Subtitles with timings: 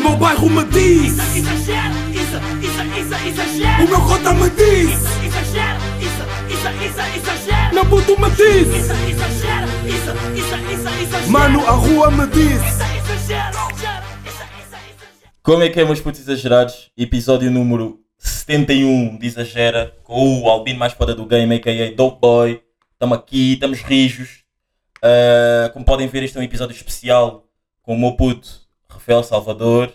[0.00, 3.84] meu bairro me diz Isso, exagero, isso, isso, isso, exagero.
[3.84, 6.22] O meu cota me diz Isso, exagero, isso,
[6.54, 7.74] isso, isso, exagero.
[7.74, 11.30] Meu puto me diz Isso, exagero, isso, isso, isso, exagero.
[11.30, 12.82] Mano, a rua me diz Isso,
[13.22, 13.70] exagero.
[15.42, 16.90] Como é que é, meus putos exagerados?
[16.96, 21.96] Episódio número 71 de Exagera, com o Albino mais foda do game, a.k.a.
[21.96, 22.62] Dope Boy.
[22.92, 24.44] Estamos aqui, estamos rijos.
[25.02, 27.46] Ah, como podem ver, este é um episódio especial
[27.82, 28.60] com o meu puto,
[28.90, 29.92] Rafael Salvador.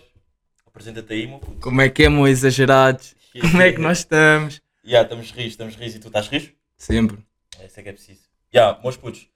[0.66, 1.60] Apresenta-te aí, meu puto.
[1.60, 3.14] Como é que é, meus exagerados?
[3.40, 4.60] Como é que nós estamos?
[4.82, 6.52] Já, estamos rijos, estamos rijos e tu estás rijo?
[6.76, 7.18] Sempre.
[7.60, 8.20] É isso é que é preciso.
[8.52, 9.28] Já, meus putos,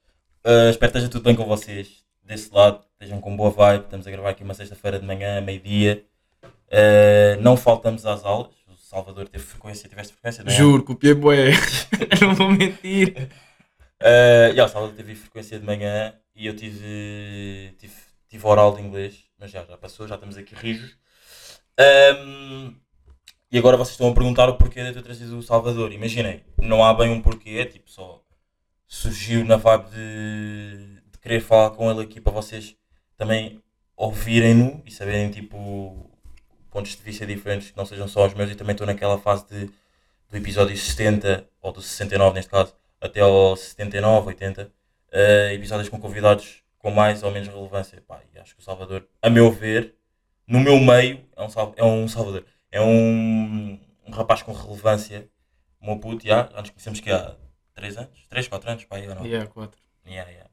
[0.43, 2.01] ah, espero que esteja tudo bem com vocês.
[2.23, 3.83] Desse lado, estejam com boa vibe.
[3.83, 6.03] Estamos a gravar aqui uma sexta-feira de manhã, meio-dia.
[6.71, 8.53] Ah, não faltamos às aulas.
[8.67, 10.55] O Salvador teve frequência, tiveste frequência, não é?
[10.55, 11.51] Juro, copiei bué.
[12.21, 13.29] não vou mentir.
[14.01, 17.93] Uh, yeah, o Salvador teve frequência de manhã e eu tive, tive,
[18.27, 20.95] tive oral de inglês, mas já, já passou, já estamos aqui rijos.
[22.25, 22.75] Um,
[23.51, 25.91] e agora vocês estão a perguntar o porquê de ter trazido o Salvador.
[25.91, 28.23] Imaginem, não há bem um porquê, é tipo só
[28.87, 32.75] surgiu na vibe de, de querer falar com ele aqui para vocês
[33.17, 33.61] também
[33.95, 36.09] ouvirem-no e saberem tipo
[36.69, 39.45] pontos de vista diferentes que não sejam só os meus e também estou naquela fase
[39.47, 39.65] de,
[40.29, 44.71] do episódio 70 ou do 69 neste caso até ao 79, 80
[45.11, 49.07] eh, episódios com convidados com mais ou menos relevância Pá, e acho que o Salvador,
[49.21, 49.95] a meu ver
[50.47, 55.29] no meu meio é um, é um Salvador é um, um rapaz com relevância
[55.81, 57.35] o meu puto, já, já nos conhecemos que há
[57.73, 59.25] 3 anos, 3, 4 anos, pá, aí ou não?
[59.25, 59.81] Yeah, quatro.
[60.05, 60.49] Yeah, yeah.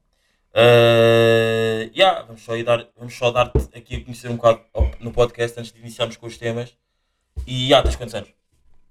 [0.54, 4.62] Uh, yeah, vamos só, dar, vamos só dar-te aqui a conhecer um bocado
[5.00, 6.74] no podcast antes de iniciarmos com os temas.
[7.46, 8.30] E yeah, tens quantos anos?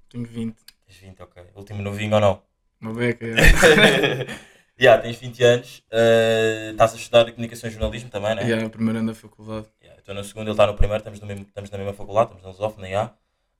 [0.09, 0.55] Tenho 20.
[0.85, 1.43] Tens 20, ok.
[1.55, 2.41] Último novinho ou não?
[2.79, 3.25] Uma beca.
[4.79, 8.43] yeah, tens 20 anos, uh, estás a estudar comunicação e jornalismo também, né?
[8.43, 9.67] yeah, primeiro ano da faculdade.
[9.81, 12.31] Yeah, estou no segundo, ele está no primeiro, estamos, no mesmo, estamos na mesma faculdade,
[12.31, 13.13] estamos na Lusófona, yeah.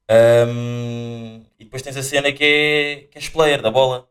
[0.09, 4.07] Um, e depois tens a cena que é, que és player da bola.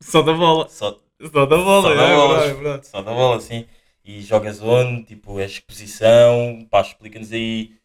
[0.00, 0.68] Só da bola.
[0.68, 2.44] Só, Só da bola, Só da é, bola.
[2.44, 2.86] é verdade.
[2.86, 3.66] Só da bola, assim.
[4.04, 5.04] E jogas onde?
[5.04, 6.66] Tipo, é exposição.
[6.70, 7.76] Pá, explica-nos aí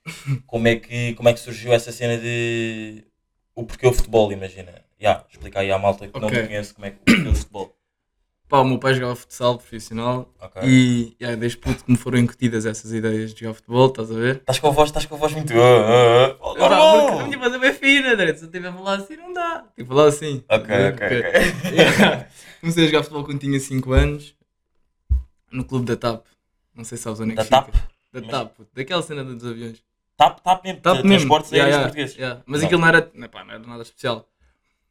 [0.47, 3.03] como é, que, como é que surgiu essa cena de.
[3.53, 4.83] O porquê o futebol, imagina.
[4.99, 6.41] Já, explica aí à malta que não Ok.
[6.41, 7.76] te conhece como é que o porquê o futebol.
[8.47, 10.61] Pá, o meu pai jogava futsal profissional Ok.
[10.63, 14.13] e yeah, desde puto que me foram incutidas essas ideias de jogar futebol, estás a
[14.13, 14.35] ver?
[14.37, 15.51] Estás com a voz, estás com a voz muito.
[15.53, 16.35] Ah, ah.
[16.39, 17.25] Oh, porque a normal!
[17.27, 18.33] minha voz é bem fina, André.
[18.35, 19.65] Se eu estiver a falar assim, não dá.
[19.75, 20.43] Que falar assim.
[20.49, 21.71] Ok, ok, Porque- ok.
[21.77, 22.27] Yeah.
[22.61, 24.33] Comecei a jogar futebol quando tinha 5 anos
[25.51, 26.25] no clube da TAP.
[26.73, 27.71] Não sei se sabes onde é que Da fica.
[27.73, 27.73] TAP?
[28.13, 29.83] Da Mas- TAP, daquela cena dos aviões.
[30.15, 30.79] Tap, tap mesmo.
[30.81, 31.09] TAP mesmo.
[31.09, 32.15] Transportes Yeah, aéreos yeah, portugueses.
[32.17, 32.41] yeah.
[32.45, 32.65] Mas Não.
[32.67, 34.25] aquilo não era, não, pá, não era nada especial.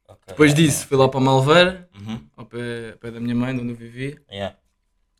[0.08, 2.12] Ok, Depois yeah, disso, fui lá para Malveira, yeah.
[2.12, 4.20] Uhum, ao pé, ao pé da minha mãe, de onde eu vivia.
[4.30, 4.56] yeah.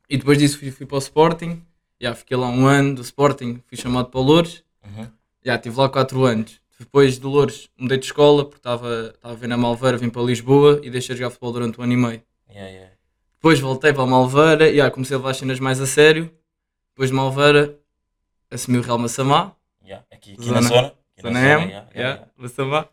[0.08, 1.62] E depois disso fui, fui para o Sporting.
[2.00, 4.62] Yeah, fiquei lá um ano do Sporting, fui chamado para o Louros.
[4.84, 5.08] Uhum.
[5.44, 6.60] Já, estive lá 4 anos.
[6.78, 10.22] Depois do Louros mudei de escola porque estava estava a ver na Malveira, vim para
[10.22, 12.22] Lisboa e deixei de jogar futebol durante um ano e meio.
[12.50, 12.92] Yeah, yeah.
[13.36, 16.30] Depois voltei para a Malveira e comecei a levar as cenas mais a sério.
[16.90, 17.78] Depois de Malveira
[18.50, 19.52] assumi o Real Massamá,
[19.84, 20.04] Yeah.
[20.12, 20.86] Aqui, aqui Zona- na zona.
[20.88, 22.88] Aqui Zona na M, zona, yeah, yeah, yeah, Massamá.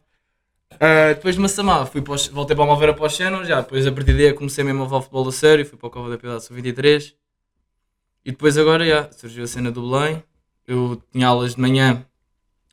[0.80, 3.62] Ah, depois de Massamá fui para os- voltei para a Malveira para os Channel, já.
[3.62, 6.10] Depois a partir daí comecei mesmo a levar futebol a sério, fui para o Cova
[6.10, 7.16] da Piedade Sub-23.
[8.26, 10.24] E depois agora, já, surgiu a cena do Belém.
[10.68, 12.06] Eu tinha aulas de manhã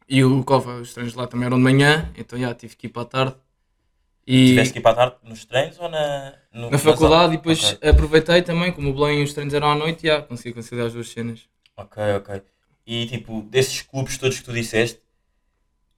[0.08, 2.90] e o Cova, os treinos lá também eram de manhã, então já, tive que ir
[2.90, 3.36] para a tarde.
[4.26, 7.36] E Tiveste que ir para a tarde nos treinos ou na, no- na faculdade e
[7.36, 7.88] depois Ok.
[7.90, 10.92] aproveitei também, como o Belém e os treinos eram à noite, já, consegui conciliar as
[10.92, 11.48] duas cenas.
[11.76, 12.42] Ok, ok.
[12.86, 15.00] E tipo, desses clubes todos que tu disseste,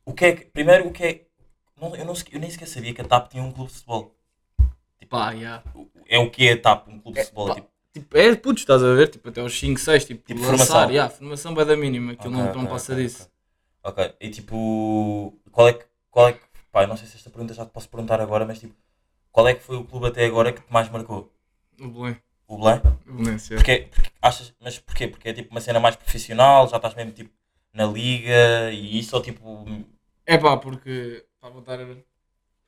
[0.05, 0.45] o que é que.
[0.47, 1.27] Primeiro, o que é.
[1.83, 4.15] Não, eu, não, eu nem sequer sabia que a TAP tinha um clube de futebol.
[5.11, 5.65] Pá, já.
[6.07, 7.49] É o que é a TAP, um clube de É, futebol?
[7.49, 9.09] pá, tipo, Tipo, é putos, estás a ver?
[9.09, 10.91] Tipo, até aos 5, 6, tipo, Tipo, lançar, formação.
[10.91, 13.29] yeah, formação vai da mínima, aquilo ok, não, não ok, passa ok, disso.
[13.83, 14.15] Ok.
[14.21, 15.85] E tipo, qual é que.
[16.11, 16.41] Qual é que.
[16.71, 18.75] Pá, não sei se esta pergunta já te posso perguntar agora, mas tipo,
[19.31, 21.31] qual é que foi o clube até agora que te mais marcou?
[21.81, 22.17] O Belém,
[22.47, 22.81] O Belém?
[23.07, 23.57] o Belenense, é.
[23.57, 25.09] Porque, porque achas, mas porquê?
[25.09, 27.31] Porque é tipo uma cena mais profissional, já estás mesmo tipo
[27.75, 29.67] na liga e isso ou tipo.
[30.25, 31.79] É pá, porque, pá, vou dar...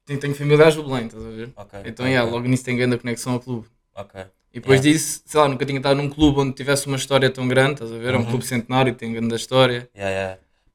[0.05, 1.53] Tenho, tenho familiares do Belém, estás a ver?
[1.57, 1.81] Ok.
[1.85, 3.69] Então, ok, yeah, logo nisso tem grande conexão ao clube.
[3.95, 4.21] Ok.
[4.53, 4.93] E depois Yeah.
[4.99, 7.93] disso, sei lá, nunca tinha estado num clube onde tivesse uma história tão grande, estás
[7.93, 8.13] a ver?
[8.15, 8.27] É um Uhum.
[8.27, 9.89] clube centenário, tem grande história.
[9.97, 10.11] Yeah,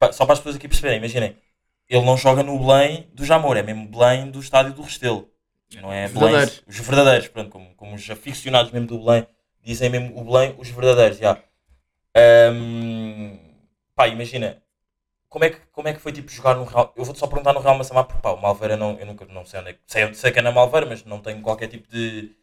[0.00, 0.12] yeah.
[0.12, 1.36] Só para as pessoas aqui perceberem, imaginem,
[1.88, 5.30] ele não joga no Belém do Jamor, é mesmo Belém do estádio do Restelo.
[5.80, 9.26] Não é Belém, os verdadeiros, pronto, como, como os aficionados mesmo do Belém
[9.62, 11.38] dizem mesmo o Belém, os verdadeiros, já.
[12.16, 13.38] Ahm,
[13.94, 14.60] pá, imagina,
[15.30, 16.92] como é, que, como é que foi tipo jogar no Real?
[16.96, 19.46] Eu vou-te só perguntar no Real Massamá, porque pá, o Malveira não, eu nunca não
[19.46, 19.80] sei onde é que.
[19.86, 22.36] Sei, sei que é na Malveira, mas não tenho qualquer tipo de,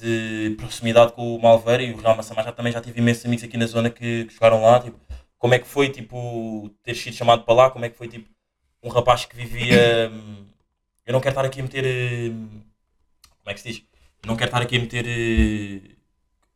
[0.00, 3.44] de proximidade com o Malveira e o Real Massamá já também já tive imensos amigos
[3.44, 4.80] aqui na zona que, que jogaram lá.
[4.80, 4.98] Tipo,
[5.38, 8.28] como é que foi, tipo, ter sido chamado para lá, como é que foi, tipo,
[8.82, 10.10] um rapaz que vivia...
[10.12, 10.46] hum,
[11.06, 11.84] eu não quero estar aqui a meter...
[12.32, 12.62] hum,
[13.40, 13.82] Como é que se diz?
[14.26, 15.96] Não quero estar aqui a meter eh,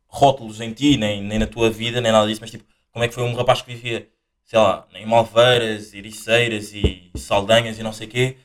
[0.07, 3.07] rótulos em ti, nem, nem na tua vida, nem nada disso, mas tipo, como é
[3.07, 4.09] que foi um rapaz que vivia,
[4.45, 8.37] sei lá, em Malveiras, Ericeiras e Saldanhas e não sei o quê,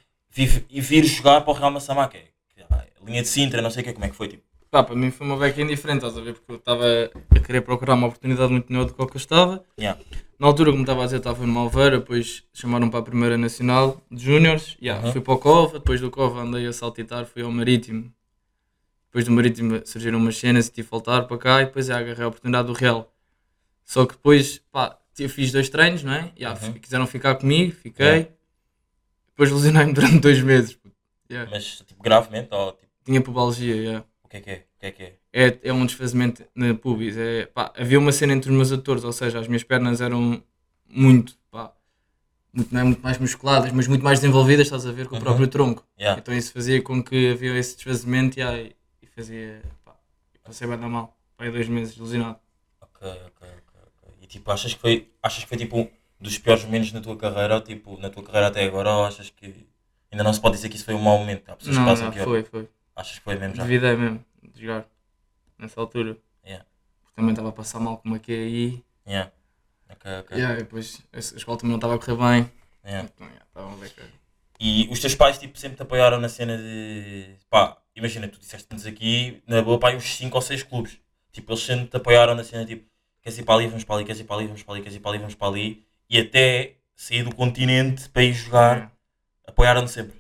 [0.71, 2.29] e vir jogar para o Real Massamá, que é
[2.59, 4.43] é linha de Sintra, não sei o quê, como é que foi, tipo?
[4.71, 6.35] Pá, para mim foi uma beca indiferente, estás a ver?
[6.35, 6.85] Porque eu estava
[7.35, 9.65] a querer procurar uma oportunidade muito melhor do que eu estava.
[9.81, 9.99] Yeah.
[10.39, 14.00] Na altura, como estava a dizer, estava no Malveira, depois chamaram para a Primeira Nacional
[14.11, 14.77] de Júniores.
[14.81, 15.12] Yeah, Uhum.
[15.12, 18.12] Fui para o Cova, depois do Cova andei a saltitar, fui ao Marítimo.
[19.06, 21.99] Depois do Marítimo surgiram umas cenas e tive de voltar para cá e depois já
[21.99, 23.11] agarrei a oportunidade do Real.
[23.87, 26.32] Só que depois, pá, eu fiz dois treinos, não é?
[26.38, 26.73] Yeah, Uhum.
[26.75, 28.06] Quiseram ficar comigo, fiquei.
[28.06, 28.29] Yeah.
[29.29, 30.79] Depois lesionei-me durante dois meses.
[31.31, 31.50] Yeah.
[31.50, 34.05] Mas, tipo, gravemente, ou, tipo, Tinha pubalgia, yeah.
[34.23, 34.55] o que é que é?
[34.76, 35.15] O que é que é?
[35.32, 37.17] é, é um desfazimento na pubis.
[37.17, 40.43] É, pá, havia uma cena entre os meus atores, ou seja, as minhas pernas eram
[40.88, 41.73] muito, pá,
[42.53, 45.19] muito, não é muito mais musculadas, mas muito mais desenvolvidas, estás a ver, com o
[45.19, 45.25] Uhum.
[45.25, 45.87] próprio tronco.
[45.99, 46.19] Yeah.
[46.21, 48.73] Então isso fazia com que havia esse desfazimento e, aí,
[49.03, 49.94] e fazia, pá,
[50.44, 52.38] passei bem da mal, pá, aí dois meses lesionado.
[52.81, 53.49] Ok, ok.
[53.49, 53.68] E
[54.29, 55.91] tipo, achas que foi, achas que foi tipo um
[56.21, 59.31] dos piores momentos na tua carreira, ou tipo, na tua carreira até agora, ou achas
[59.31, 59.67] que
[60.11, 61.49] ainda não se pode dizer que isso foi um mau momento?
[61.49, 62.25] Há pessoas Não, que passam não, pior.
[62.25, 62.69] foi, foi.
[62.95, 63.63] Achas que foi mesmo já?
[63.63, 64.87] Devidei mesmo, de jogar,
[65.59, 66.17] nessa altura.
[66.45, 66.65] Yeah.
[67.03, 68.85] Porque também estava a passar mal com uma QI.
[69.07, 69.33] Yeah.
[69.91, 70.37] Ok, ok.
[70.37, 72.51] Yeah, e depois a escola também não estava a correr bem.
[72.85, 73.09] Yeah.
[73.15, 74.03] Então, yeah, estava a ver que...
[74.61, 77.37] E os teus pais tipo, sempre te apoiaram na cena de.
[77.49, 80.99] pá, imagina, tu disseste-nos aqui, na boa, pá, uns 5 ou 6 clubes.
[81.31, 82.85] Tipo, eles sempre te apoiaram na cena tipo,
[83.29, 84.97] queres ir para ali, vamos para ali, queres ir para ali, vamos para ali, queres
[84.97, 85.87] ir para ali, vamos para ali.
[86.09, 88.93] E até sair do continente para ir jogar, Yeah.
[89.47, 90.17] apoiaram-te sempre.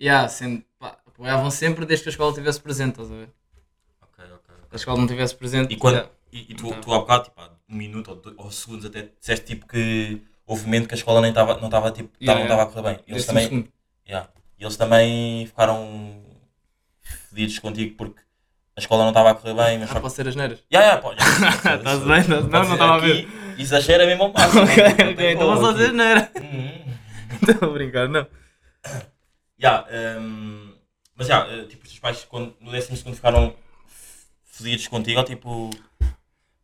[0.00, 3.30] Yeah, sendo, pá, apoiavam sempre desde que a escola estivesse presente, estás a ver?
[4.02, 4.54] Ok, ok.
[4.68, 6.80] Se a escola não estivesse presente, E, quando, e, e tu, Então.
[6.80, 10.22] tu há bocado, tipo, há um minuto ou, dois, ou segundos até, disseste tipo que
[10.46, 12.62] houve um momento que a escola nem estava, não estava tipo, Yeah, yeah.
[12.62, 13.04] a correr bem.
[13.06, 13.68] Eles também,
[14.06, 14.28] yeah.
[14.58, 16.22] Eles também ficaram
[17.00, 18.20] fedidos contigo porque
[18.80, 20.58] a escola não estava a correr bem, mas Ah, só pode ser as neiras.
[20.72, 21.20] Ya, ya, pode.
[21.22, 22.24] Estás bem?
[22.28, 23.28] Não, não estava a ver.
[23.58, 24.62] Exagera mesmo ao máximo.
[24.64, 26.32] ok, Não ok, então vou só dizer neira.
[27.48, 28.26] Estou a brincar, não.
[29.62, 29.84] Ya,
[30.18, 30.72] hum,
[31.14, 33.54] mas já, eh, tipo, os teus pais quando, no 12 segundo ficaram
[34.42, 35.68] fedidos contigo, ou tipo.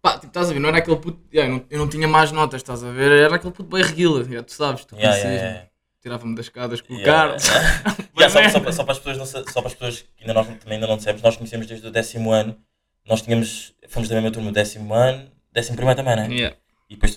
[0.01, 1.21] Pá, tipo, estás a ver, não era aquele puto.
[1.31, 3.13] yeah, eu, não, eu não tinha mais notas, estás a ver?
[3.13, 5.69] Era aquele puto bem reguila, yeah, tu sabes, tu Ya, ya, conhecias-me.
[6.07, 7.35] Tirava-me das escadas com o Ya, carro.
[8.17, 10.47] Ya, só, só, só para as pessoas, não só para as pessoas que ainda nós
[10.47, 12.57] também ainda não dissemos, nós conhecemos desde o décimo ano,
[13.05, 16.29] nós tínhamos, fomos da mesma turma, décimo ano, décimo primeiro também, né?
[16.33, 16.57] Yeah.
[16.89, 17.13] E depois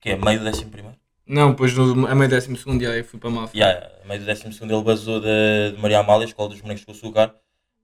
[0.00, 0.98] que é, meio do décimo primeiro?
[1.24, 3.64] Não, depois no, a meio décimo segundo, yeah, eu fui para a máfia.
[3.64, 6.84] Ya, a meio do décimo segundo ele basou de, de Maria Amália, Escola dos Bonecos
[6.84, 7.34] com Açúcar,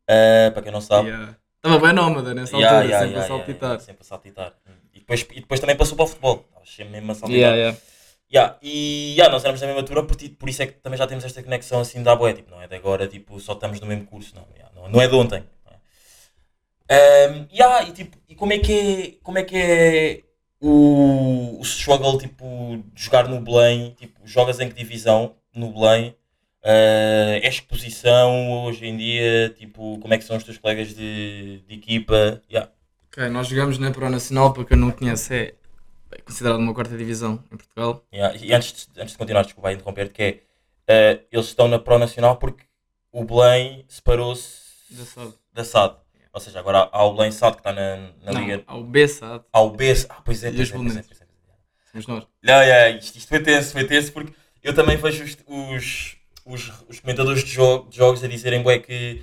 [0.09, 1.11] Eh, para quem não sabe.
[1.11, 1.37] Yeah.
[1.57, 3.81] Estava bem nómada nessa altura, sempre a saltitar.
[3.81, 4.53] sempre a saltitar.
[4.93, 6.45] E depois, e depois também passou para o futebol.
[6.49, 7.77] Estava sempre mesmo a saltitar.
[8.31, 8.59] Yeah, yeah.
[8.63, 11.07] E ya, nós éramos da mesma turma, por, ti- por isso é que também já
[11.07, 12.33] temos esta conexão assim da boé.
[12.35, 14.35] Tipo, não é de agora, tipo, só estamos no mesmo curso.
[14.35, 15.45] Não, ya, não, não é de ontem.
[15.67, 15.75] é?
[16.91, 20.23] Ehm, ya, e, tipo, e como é que é, como é, que é
[20.61, 23.95] o, o struggle tipo, de jogar no Belém?
[23.99, 26.15] Tipo, jogas em que divisão no Belém?
[26.63, 29.51] Eh, é exposição hoje em dia?
[29.51, 32.43] Tipo, como é que são os teus colegas de, de equipa?
[32.51, 32.69] Ya.
[33.07, 35.55] Ok, nós jogamos na Pro Nacional, para quem não conhece, é
[36.11, 38.05] bem, considerado uma quarta divisão em Portugal.
[38.13, 40.41] Yeah, E antes de, antes de continuar, desculpa aí interromper-te, que é,
[40.87, 42.65] eh, eles estão na Pro Nacional porque
[43.13, 44.59] o Belém separou-se
[44.91, 45.33] Da SAD.
[45.53, 45.97] da SAD.
[46.33, 48.63] Ou seja, agora há o Belém SAD que está na, na Não, Liga.
[48.67, 49.93] ao B-SAD, Há o B.
[50.09, 51.27] Ah, pois é, pois é, pois é, pois é, é.
[51.93, 52.27] somos nós.
[52.43, 56.73] Não, yeah, isto, isto foi tenso, foi tenso porque eu também vejo os, os, os,
[56.89, 59.23] os comentadores de, jogo, de jogos a dizerem bué, que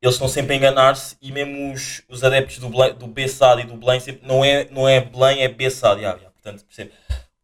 [0.00, 3.64] eles estão sempre a enganar-se e mesmo os, os adeptos do, Belém- do B-SAD e
[3.66, 6.00] do Belém sempre, não, é, não é Belém, é B-SAD.
[6.00, 6.92] Yeah, yeah, portanto, percebe?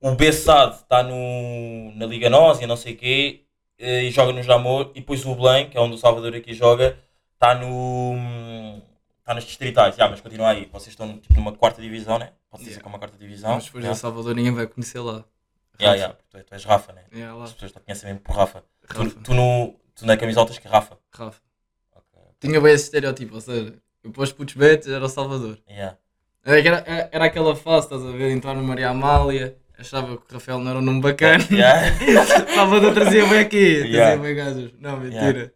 [0.01, 3.45] O B-SAD está no, na Liga Nós e não sei o quê
[3.79, 6.53] eh, e joga no Jamor e depois o Belém, que é onde o Salvador aqui
[6.55, 6.97] joga,
[7.35, 8.81] está no...
[9.19, 10.69] Está nas distritais, yeah, mas continua aí.
[10.71, 12.33] Vocês estão tipo, numa quarta divisão, né?
[12.51, 12.83] Pode dizer Yeah.
[12.83, 13.55] que é uma quarta divisão.
[13.55, 13.99] Mas depois yeah.
[13.99, 15.25] Salvador ninguém vai conhecer lá.
[15.81, 17.05] Yeah, yeah, tu, és- tu és Rafa, né?
[17.11, 17.43] Yeah.
[17.43, 18.63] As pessoas te conhecem mesmo por Rafa.
[18.87, 19.21] Tu, Rafa.
[19.25, 20.99] tu, no, tu na camisola tens que Rafa.
[21.11, 21.41] Rafa.
[22.45, 25.59] Tinha bem esse estereótipo, ou seja, eu pôs putos betos, era o Salvador.
[25.69, 25.97] Yeah.
[26.45, 30.35] Era, era, era aquela fase, estás a ver, entrar no Maria Amália, achava que o
[30.35, 31.43] Rafael não era um nome bacana.
[31.51, 31.91] Yeah.
[32.55, 34.23] Salvador trazia bem aqui, trazia Yeah.
[34.23, 34.71] bem gajos.
[34.79, 35.53] Não, mentira.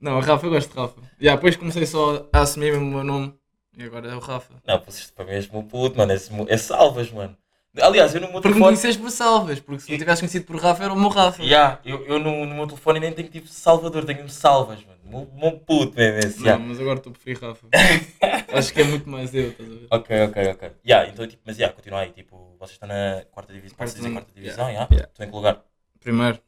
[0.00, 1.00] Não, Rafa, eu gosto de Rafa.
[1.20, 3.34] Yeah, depois comecei só a assumir mesmo o meu nome
[3.76, 4.54] e agora é o Rafa.
[4.64, 6.12] Não, vocês para mesmo o puto, mano.
[6.12, 7.36] Esse, é salvas, mano.
[7.80, 8.76] Aliás, eu no meu Porque me telefone.
[8.76, 11.42] conheces por Salvas, porque se me tivesse conhecido por Rafa era o meu Rafa.
[11.42, 14.97] Yeah, eu, eu no, no meu telefone nem tenho tipo Salvador, tenho salvas, mano.
[15.08, 16.38] Meu puto mesmo esse.
[16.38, 16.64] Não, yeah.
[16.64, 17.68] mas agora estou a preferir Rafa.
[18.52, 19.86] Acho que é muito mais eu, estás a ver?
[19.90, 20.70] Ok, ok, ok.
[20.86, 22.12] Yeah, então, tipo, mas yeah, continua aí.
[22.12, 23.76] Tipo, vocês estão na quarta divisão.
[23.76, 24.88] Quarta dizer quarta divisão, yeah?
[24.90, 25.08] Yeah.
[25.10, 25.64] Estão em que lugar?
[26.00, 26.40] Primeiro,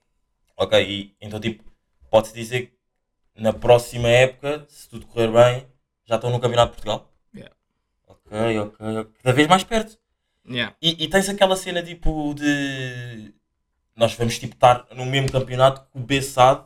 [0.61, 1.65] Ok, e então, tipo,
[2.11, 5.67] pode-se dizer que na próxima época, se tudo correr bem,
[6.05, 7.11] já estão no Campeonato de Portugal?
[7.35, 7.57] Yeah.
[8.07, 9.13] Ok, ok.
[9.23, 9.99] Cada vez mais perto.
[10.47, 10.77] yeah.
[10.83, 13.33] E, e tens aquela cena tipo de.
[13.97, 16.63] Nós vamos tipo estar no mesmo campeonato que o Bessade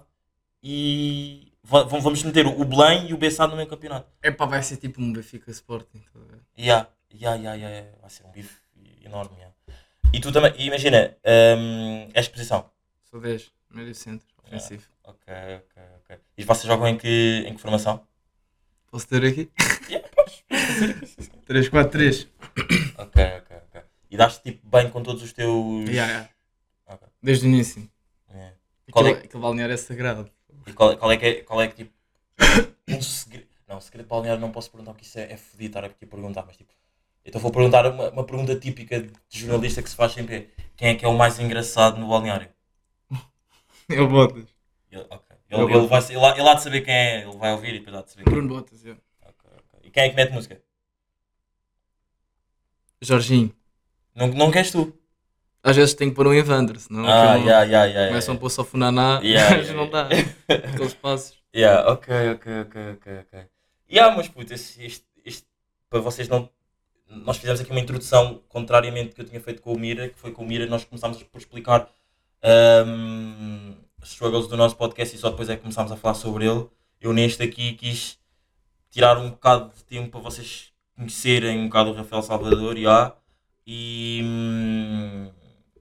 [0.61, 4.07] e vamos meter o Belém e o Bessade no mesmo campeonato.
[4.23, 6.41] Epá, vai ser tipo um Benfica Sporting, estás a ver?
[6.59, 7.99] Yeah, yeah, yeah, yeah, yeah.
[8.01, 8.59] Vai ser um bife
[9.03, 9.37] enorme.
[9.37, 9.55] yeah.
[10.13, 11.17] E tu também, imagina,
[11.59, 12.71] hum, és posição.
[13.11, 14.85] Sou 10, médio centro, ofensivo.
[15.05, 16.17] Ok, ok, ok.
[16.39, 18.07] E vocês jogam em que, em que formação?
[18.91, 19.51] Posso ter aqui?
[19.91, 20.43] Yeah, podes.
[21.45, 22.29] 3, 4, 3.
[22.97, 23.83] ok, ok, ok.
[24.11, 25.87] E dás tipo bem com todos os teus.
[25.91, 26.29] Yeah, yeah.
[26.87, 27.07] Ok.
[27.23, 27.87] Desde o início.
[28.31, 28.57] Yeah.
[28.91, 30.31] Qual é aquele balneário é sagrado.
[30.67, 31.93] E qual, qual é que é, qual é que tipo.
[32.89, 33.47] Um segredo.
[33.67, 36.45] Não, segredo balneário não posso perguntar porque isso é, é fodido estar aqui a perguntar,
[36.47, 36.73] mas tipo.
[37.25, 40.89] Então vou perguntar uma, uma pergunta típica de jornalista que se faz sempre: é, quem
[40.89, 42.49] é que é o mais engraçado no balneário?
[43.89, 44.45] Eu botas.
[44.91, 45.37] Ele, ok.
[45.51, 47.79] Eu Ele, ele, vai, ele, ele há de saber quem é, ele vai ouvir e
[47.79, 48.31] depois há de saber é.
[48.31, 48.57] Bruno.
[48.57, 49.81] Ok, ok.
[49.83, 50.61] E quem é que mete música?
[53.01, 53.55] Jorginho.
[54.15, 54.97] Não, não queres tu?
[55.67, 58.09] Às vezes tenho que pôr um Evander, senão Ah, yeah, yeah, yeah.
[58.09, 60.09] começam a pôr só funaná, Yeah, mas não dá.
[60.49, 61.43] Aqueles passos.
[61.57, 63.41] Yeah, ok, ok, ok, ok, ok.
[63.89, 64.85] Yeah, mas puto, este,
[65.25, 65.47] este-
[65.89, 66.51] para vocês não.
[67.09, 70.33] Nós fizemos aqui uma introdução, contrariamente que eu tinha feito com o Mira, que foi
[70.33, 71.89] com o Mira, nós começámos por explicar
[72.43, 76.45] ahm, os struggles do nosso podcast e só depois é que começámos a falar sobre
[76.45, 76.67] ele.
[77.01, 78.19] Eu neste aqui quis
[78.91, 83.15] tirar um bocado de tempo para vocês conhecerem um bocado o Rafael Salvador, yeah,
[83.67, 84.21] e.
[84.25, 85.31] hum,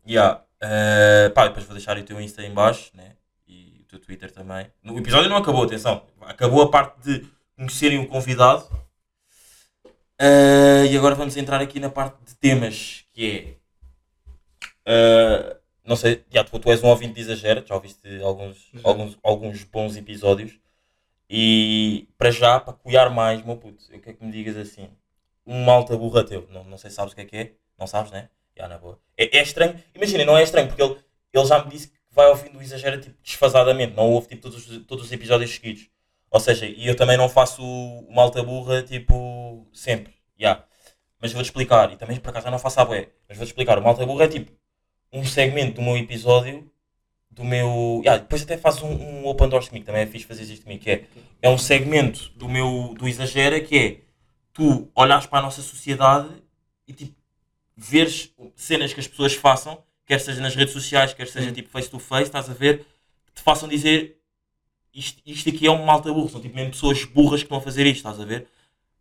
[0.08, 3.16] yeah, eh, pá, depois vou deixar o teu Insta em baixo, né?
[3.48, 4.68] e o teu Twitter também.
[4.84, 6.06] O episódio não acabou, atenção.
[6.22, 8.68] Acabou a parte de conhecerem o convidado.
[10.20, 13.60] Ah, e agora vamos entrar aqui na parte de temas, que
[14.86, 14.94] é...
[15.54, 18.82] ah, não sei, já, tu, tu és um ouvinte de Exagera, já ouviste alguns, Já.
[18.84, 20.58] alguns, alguns bons episódios.
[21.30, 24.90] E para já, para cuidar mais, meu puto, eu quero que me digas assim,
[25.46, 27.88] um malta burra teu, não, não sei se sabes o que é que é, não
[27.88, 28.30] sabes, né?
[28.58, 29.00] Na boa.
[29.18, 30.96] É, é estranho, imagina, não é estranho, porque ele,
[31.34, 34.68] ele já me disse que vai ouvindo o Exagera tipo, desfasadamente, não ouve tipo, todos,
[34.70, 35.90] os- todos os episódios seguidos.
[36.32, 40.14] Ou seja, e eu também não faço o malta burra tipo sempre.
[40.40, 40.64] Yeah.
[41.22, 43.78] Mas vou-te explicar, e também por acaso eu não faço a bué, mas vou-te explicar,
[43.80, 44.52] o malta burra é tipo
[45.12, 46.70] um segmento do meu episódio,
[47.30, 48.02] do meu.
[48.04, 50.84] Yeah, depois até faz um, um open doors comigo, também é fixe fazer isto comigo,
[50.84, 51.06] que é,
[51.42, 53.98] é um segmento do meu do exagera que é
[54.54, 56.30] tu olhares para a nossa sociedade
[56.88, 57.16] e tipo
[57.76, 61.54] veres cenas que as pessoas façam, quer seja nas redes sociais, quer seja Sim.
[61.54, 62.86] tipo face to face, estás a ver,
[63.26, 64.18] que te façam dizer
[64.94, 67.62] isto, isto aqui é um malta burro, são tipo mesmo pessoas burras que estão a
[67.62, 68.48] fazer isto, estás a ver?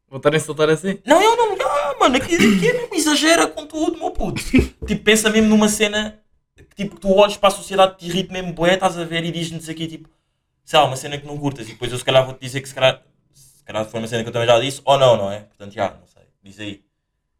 [0.08, 0.98] Voltarem a soltar assim?
[1.04, 4.42] Não, eu não, ah, mano, aqui, aqui é mesmo exagera com tudo, meu puto.
[4.86, 6.18] tipo, pensa mesmo numa cena
[6.54, 9.32] que tipo, tu olhas para a sociedade, te irrita mesmo bué, estás a ver e
[9.32, 10.08] diz-nos aqui tipo,
[10.64, 12.68] sei lá, uma cena que não curtas e depois eu se calhar vou-te dizer que
[12.68, 13.02] se calhar,
[13.32, 15.40] se calhar foi uma cena que eu também já disse ou não, não é?
[15.40, 16.82] Portanto, já, não sei, diz aí.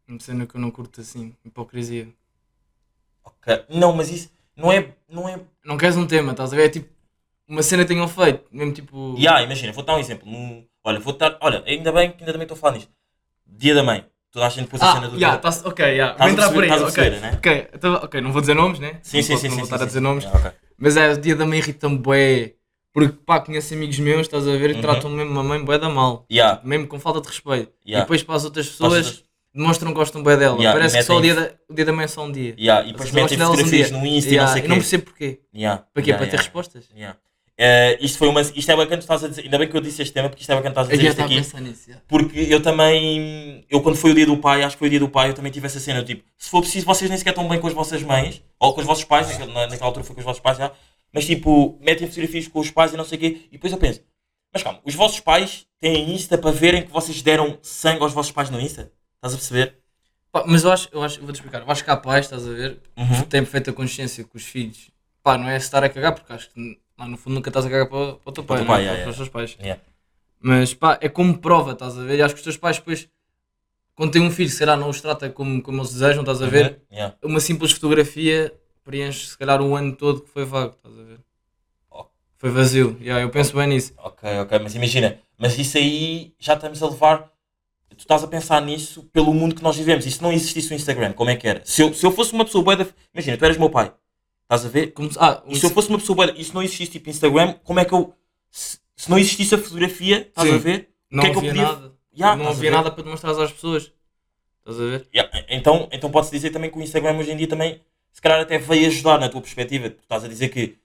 [0.07, 2.07] Uma cena que eu não curto assim, hipocrisia.
[3.23, 6.65] Ok, não, mas isso não é, não é, Não queres um tema, estás a ver?
[6.65, 6.89] É tipo,
[7.47, 9.15] uma cena que tenham feito, mesmo tipo...
[9.17, 10.29] Ya, imagina, vou dar um exemplo.
[10.29, 11.37] No- olha, vou dar.
[11.41, 12.91] Olha, ainda bem que ainda também estou a falar nisto.
[13.47, 14.05] Dia da mãe.
[14.31, 15.37] Toda a gente pôs a Ah, cena do dia.
[15.37, 16.11] tá ok, já.
[16.11, 16.93] Estás Vou a entrar por aí, estás a ok.
[16.95, 17.37] perceber, né?
[17.37, 18.99] Ok, então, ok, não vou dizer nomes, né?
[19.03, 19.57] Sim, não sim, posso- sim, Não sim.
[19.57, 20.23] vou sim, estar sim, a dizer nomes.
[20.23, 20.51] Ya, ok.
[20.77, 22.55] Mas é, o dia da mãe irrita-me bué.
[22.91, 24.81] Porque, pá, conheço amigos meus, estás a ver, e Uhum.
[24.81, 26.25] tratam mesmo a mãe bué da mal.
[26.31, 27.71] Ya, Mesmo com falta de respeito.
[27.85, 30.57] ya, E depois para as outras as pessoas, outras- demonstram que gostam bué dela.
[30.57, 32.31] Yeah, Parece e que só o dia, da, o dia da mãe é só um
[32.31, 32.55] dia.
[32.57, 33.97] ya, E depois Vocês metem um fotografias dia.
[33.97, 34.81] no Insta e Yeah, não sei o e não quê.
[34.81, 35.39] percebo porquê.
[35.53, 36.11] Ya, Para quê?
[36.11, 36.85] ya, para ter respostas?
[37.55, 39.43] Eh, isto, foi uma, isto é bacana que estás a dizer.
[39.43, 41.09] Ainda bem que eu disse este tema, porque isto é bacana que estás a dizer
[41.09, 41.61] isto aqui.
[41.63, 41.91] nisso.
[41.91, 41.97] já.
[42.07, 44.99] Porque eu também, eu quando foi o dia do pai, acho que foi o dia
[44.99, 47.29] do pai, eu também tive essa cena, eu, tipo, se for preciso, vocês nem sequer
[47.29, 50.03] estão bem com as vossas mães, ou com os vossos pais, naquela, na- naquela altura
[50.03, 50.71] foi com os vossos pais já,
[51.13, 53.77] mas tipo, metem fotografias com os pais e não sei o quê, e depois eu
[53.77, 54.01] penso,
[54.51, 58.31] mas calma, os vossos pais têm Insta para verem que vocês deram sangue aos vossos
[58.31, 58.91] pais no Insta?
[59.23, 59.77] Estás a perceber?
[60.33, 62.51] Pá, mas eu acho, eu acho, vou-te explicar, eu acho que há pais, estás a
[62.51, 63.21] ver, Uhum.
[63.21, 64.91] que têm feita consciência que os filhos,
[65.23, 67.69] pá, não é estar a cagar, porque acho que lá no fundo nunca estás a
[67.69, 68.77] cagar para, para o teu pai, teu não é?
[68.77, 69.57] pai, para, para os teus pais.
[70.41, 72.19] Mas pá, é como prova, estás a ver?
[72.19, 73.07] E acho que os teus pais depois,
[73.95, 76.47] quando têm um filho, se calhar não os trata como, como eles desejam, estás a
[76.47, 76.81] ver?
[76.91, 77.31] Uhum.
[77.31, 78.53] Uma simples fotografia
[78.83, 81.19] preenche se calhar um ano todo que foi vago, estás a ver?
[81.89, 82.05] Oh.
[82.37, 83.93] Foi vazio, yeah, eu penso bem nisso.
[83.97, 87.32] Ok, ok, mas imagina, mas isso aí já estamos a levar.
[87.93, 90.05] Tu estás a pensar nisso pelo mundo que nós vivemos.
[90.05, 91.61] E se não existisse o Instagram, como é que era?
[91.65, 92.85] Se eu, se eu fosse uma pessoa boa da.
[93.13, 93.93] Imagina, tu eras meu pai.
[94.43, 94.87] Estás a ver?
[94.93, 96.31] Como, se- ah, E se eu fosse uma pessoa boa.
[96.37, 98.13] E se não existisse tipo Instagram, como é que eu.
[98.51, 100.55] Se, se não existisse a fotografia, estás Sim.
[100.55, 100.89] a ver?
[101.11, 101.93] Não que é que eu havia podia- nada.
[102.15, 103.91] Ya, não havia nada para demonstrar às pessoas.
[104.59, 105.07] Estás a ver?
[105.15, 107.81] Ya, Então, então pode-se dizer também que o Instagram hoje em dia também,
[108.11, 109.89] se calhar até veio ajudar na tua perspectiva.
[109.89, 110.77] Tu estás a dizer que,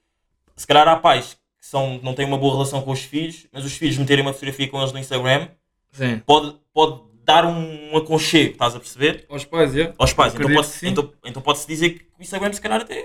[0.55, 3.63] se calhar há pais que são, não têm uma boa relação com os filhos, mas
[3.63, 5.47] os filhos meterem uma fotografia com eles no Instagram,
[5.91, 6.19] Sim.
[6.25, 9.25] pode, pode dar um aconchego, estás a perceber?
[9.29, 9.93] Aos pais, é?
[9.97, 10.33] Aos pais.
[10.35, 13.03] Então pode, então, então pode-se dizer que o Instagram se calhar até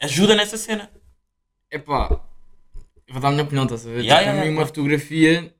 [0.00, 0.90] ajuda nessa cena.
[1.70, 2.20] Epá,
[3.06, 4.04] eu vou dar a minha opinião, estás a ver?
[4.04, 5.54] Ya, Tipo, ya, mim, uma fotografia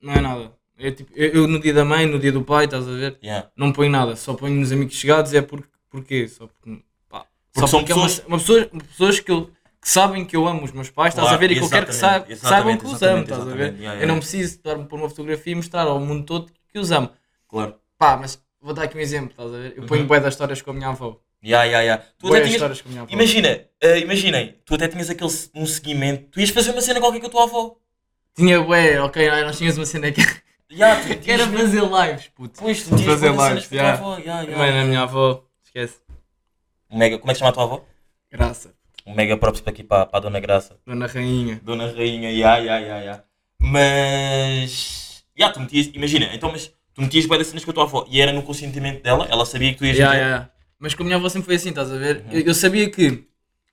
[0.00, 0.52] não é nada.
[0.78, 3.18] É tipo, eu, eu no dia da mãe, no dia do pai, estás a ver?
[3.22, 3.48] Yeah.
[3.56, 5.34] Não ponho nada, só ponho nos amigos chegados.
[5.34, 6.28] É porque, porquê?
[6.28, 9.50] Só porque, pá, Porque só são porque é uma- pessoas- uma pessoas, pessoas que, eu,
[9.80, 11.50] que sabem que eu amo os meus pais, estás a ver?
[11.52, 13.78] E que eu quero que, sa- que saibam que os amo, estás a ver?
[13.80, 16.78] Ya, ya, Eu não preciso estar-me por uma fotografia e mostrar ao mundo todo que
[16.78, 17.10] os amo.
[17.48, 17.76] Claro.
[17.96, 19.74] Pá, mas vou dar aqui um exemplo, estás a ver?
[19.76, 20.06] Eu ponho Uhum.
[20.08, 21.20] bué das histórias com a minha avó.
[21.42, 21.98] Ya, ya, ya.
[22.18, 22.82] Tu até tinhas.
[23.08, 27.20] Imagina, eh, imaginem, tu até tinhas aquele um seguimento, tu ias fazer uma cena qualquer
[27.20, 27.76] com a tua avó.
[28.34, 30.20] Tinha bué, ok, nós tínhamos uma cena que,
[30.70, 32.60] Ya, tu que era fazer lives, puto.
[32.60, 33.84] Pois, tu tinhas fazer lives, ya.
[34.24, 34.82] ya, Mãe, ya.
[34.82, 35.96] a minha avó, esquece.
[36.90, 37.84] Mega, como é que se chama a tua avó?
[38.30, 38.74] Graça.
[39.08, 40.76] Um mega props para aqui para, para a Dona Graça.
[40.86, 41.60] Dona Rainha.
[41.64, 43.24] Dona Rainha, ya, ya, ya, ya.
[43.58, 45.24] Mas.
[45.36, 45.86] Ya, tu metias.
[45.94, 48.42] Imagina, então, mas tu metias bué das cenas com a tua avó e era no
[48.42, 50.20] consentimento dela, ela sabia que tu ias Ya, meter.
[50.20, 50.50] ya.
[50.78, 52.18] Mas com a minha avó sempre foi assim, estás a ver?
[52.26, 52.32] Uhum.
[52.32, 53.24] Eu, eu sabia que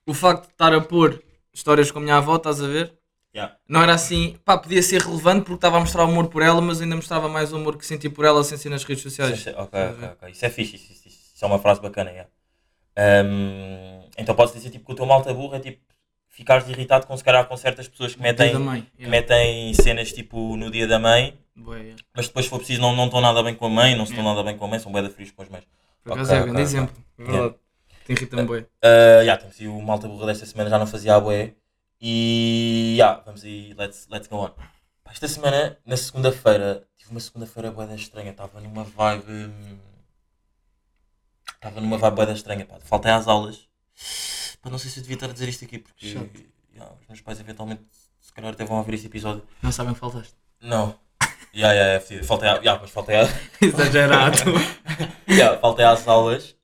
[0.08, 1.22] o facto de estar a pôr
[1.54, 2.94] histórias com a minha avó, estás a ver?
[3.36, 3.56] Ya.
[3.68, 6.82] Não era assim, pá, podia ser relevante porque estava a mostrar amor por ela, mas
[6.82, 9.38] ainda mostrava mais o amor que senti por ela sem ser nas redes sociais.
[9.40, 10.30] Isso é- Ok, ok, ok.
[10.32, 12.28] Isso é fixe, isso, isso- isso é uma frase bacana, ya.
[12.98, 15.82] Ahm, então podes dizer tipo que o teu malta burro é tipo
[16.30, 18.86] ficares irritado com se calhar com certas pessoas que metem, mãe.
[18.98, 21.96] que metem cenas tipo no dia da mãe, Bué, ya.
[22.14, 24.12] mas depois se for preciso não, não estão nada bem com a mãe, não se
[24.12, 25.64] estão nada bem com a mãe, são bué da frios com as mães.
[26.04, 26.96] Por acaso é, grande exemplo.
[27.18, 27.56] É verdade.
[28.06, 28.60] Te irrita-me bué.
[28.60, 31.54] Uh, yeah, temos aí o malta burra desta semana já não fazia a bué.
[32.02, 34.52] E yeah, vamos aí, let's, let's go on.
[35.10, 39.24] Esta semana, na segunda-feira, tive uma segunda-feira bué da estranha, estava numa vibe.
[39.32, 39.78] hum,
[41.56, 42.76] Estava numa vibe bué da estranha, pá.
[42.82, 43.65] Faltei às aulas.
[44.62, 46.08] Pá, não sei se eu devia estar a dizer isto aqui porque
[46.74, 47.84] yeah, os meus pais eventualmente
[48.20, 49.46] se calhar até vão ouvir este episódio.
[49.62, 50.34] Não sabem que faltaste.
[50.62, 50.98] Não.
[51.54, 52.24] Yeah, yeah, é.
[52.24, 53.24] Faltei, a, yeah, mas faltei, a,
[53.62, 54.38] Exagerado.
[55.30, 56.56] yeah, faltei às aulas.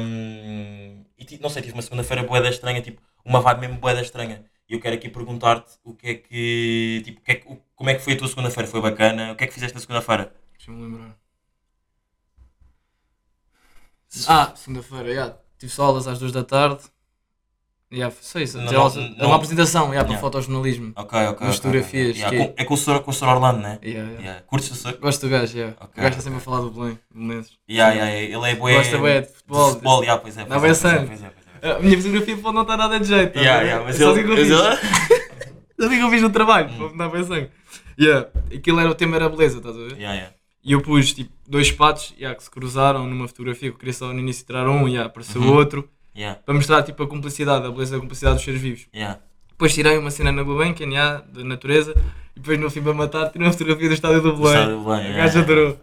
[0.00, 4.00] hum, e ti- não sei, tive uma segunda-feira boeda estranha, tipo, uma vibe mesmo boeda
[4.00, 4.44] estranha.
[4.68, 7.02] E eu quero aqui perguntar-te o que é que.
[7.04, 8.68] Tipo, o que é que- como é que foi a tua segunda-feira?
[8.70, 9.32] Foi bacana?
[9.32, 10.32] O que é que fizeste na segunda-feira?
[10.56, 11.16] Deixa-me lembrar.
[14.28, 15.38] Ah, segunda-feira, já.
[15.58, 16.80] Tive só aulas às duas da tarde.
[17.90, 18.58] Yeah, foi isso.
[18.58, 19.14] Não, não, aulas- não.
[19.18, 20.20] é uma apresentação yeah, para Yeah.
[20.20, 20.92] fotojornalismo.
[20.94, 21.46] Ok, ok.
[21.46, 22.20] Nas fotografias, ok.
[22.20, 23.00] Yeah, que- é com o Sr.
[23.00, 23.28] com o Sr.
[23.28, 23.78] Orlando, né?
[23.82, 24.22] Yeah, yeah.
[24.22, 24.42] Yeah.
[24.46, 24.98] Curtes o Sr.
[24.98, 25.76] Gosto do gajo, yeah.
[25.80, 27.52] Ok, o gajo está sempre a falar do Belém, do Belenenses.
[27.68, 28.14] Yeah, yeah.
[28.36, 28.74] Ele é bué.
[28.76, 29.70] Gosta bué de futebol.
[29.70, 30.44] futebol, yeah, pois é.
[30.44, 31.06] Dá pois bué é, é, sangue.
[31.06, 31.72] pois é, pois é, é.
[31.72, 33.32] A minha fotografia pode não estar nada de jeito.
[33.32, 34.24] tá Yeah, yeah, mas É só ele.
[34.24, 34.48] que eu fiz.
[35.80, 36.90] Só que eu fiz no trabalho, Hum.
[36.90, 37.50] me dar bem sangue.
[37.98, 38.28] Yeah.
[38.54, 39.92] Aquilo era o tema era beleza, estás a ver?
[39.96, 40.34] Yeah, yeah.
[40.68, 43.94] E eu pus tipo dois patos yeah, que se cruzaram numa fotografia que eu queria
[43.94, 45.54] só no início tirar um e yeah, apareceu Uhum.
[45.54, 45.88] outro.
[46.16, 48.86] Yeah, Para mostrar tipo a cumplicidade, a beleza da cumplicidade dos seres vivos.
[48.94, 49.18] yeah.
[49.50, 51.92] Depois tirei uma cena na Gulbenkian, yeah, da natureza,
[52.36, 54.52] e depois no fim para matar tirei uma fotografia do estádio do Belém.
[54.54, 55.80] estádio do Belém, O gajo adorou.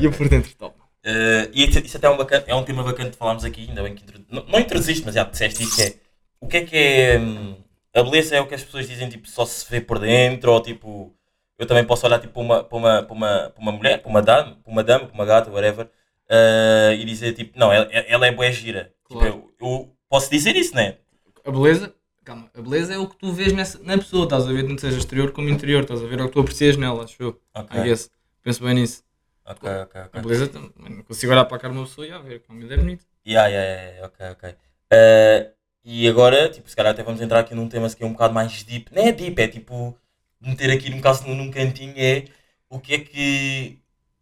[0.00, 0.76] E eu por dentro, top.
[1.04, 3.82] Uh, e isso até é um, bacana, é um tema bacana de falarmos aqui, ainda
[3.82, 4.24] bem que introdu...
[4.30, 5.94] não, não introduziste, mas já disseste isso é
[6.40, 7.56] o que é que é hum,
[7.96, 10.60] a beleza é o que as pessoas dizem tipo só se vê por dentro ou
[10.62, 11.14] tipo
[11.60, 14.10] eu também posso olhar tipo para uma, para uma, para uma, para uma mulher, para
[14.10, 17.86] uma dama, para uma dama, para uma gata, whatever uh, e dizer tipo não, ela,
[17.92, 19.52] ela é boa gira Tipo, Claro.
[19.60, 20.96] eu, eu posso dizer isso, né?
[21.44, 21.92] A beleza,
[22.24, 24.78] calma, a beleza é o que tu vês nessa, na pessoa, estás a ver, não
[24.78, 27.40] seja exterior como interior, estás a ver, é o que tu aprecias nela, acho eu.
[27.54, 28.10] Ok, I guess.
[28.42, 29.02] Penso bem nisso.
[29.44, 30.22] ok, ok, A ok.
[30.22, 32.62] beleza, também, não consigo olhar para a cara de uma pessoa e a ver, como
[32.62, 33.04] é bonito.
[33.26, 34.50] Yeah, yeah, yeah, ok, ok.
[34.92, 35.52] Uh,
[35.84, 38.32] e agora, tipo, se calhar até vamos entrar aqui num tema que é um bocado
[38.34, 38.94] mais deep.
[38.94, 39.96] Não é deep, é tipo,
[40.40, 42.24] meter aqui num caso num, cantinho é
[42.68, 43.78] o que é que,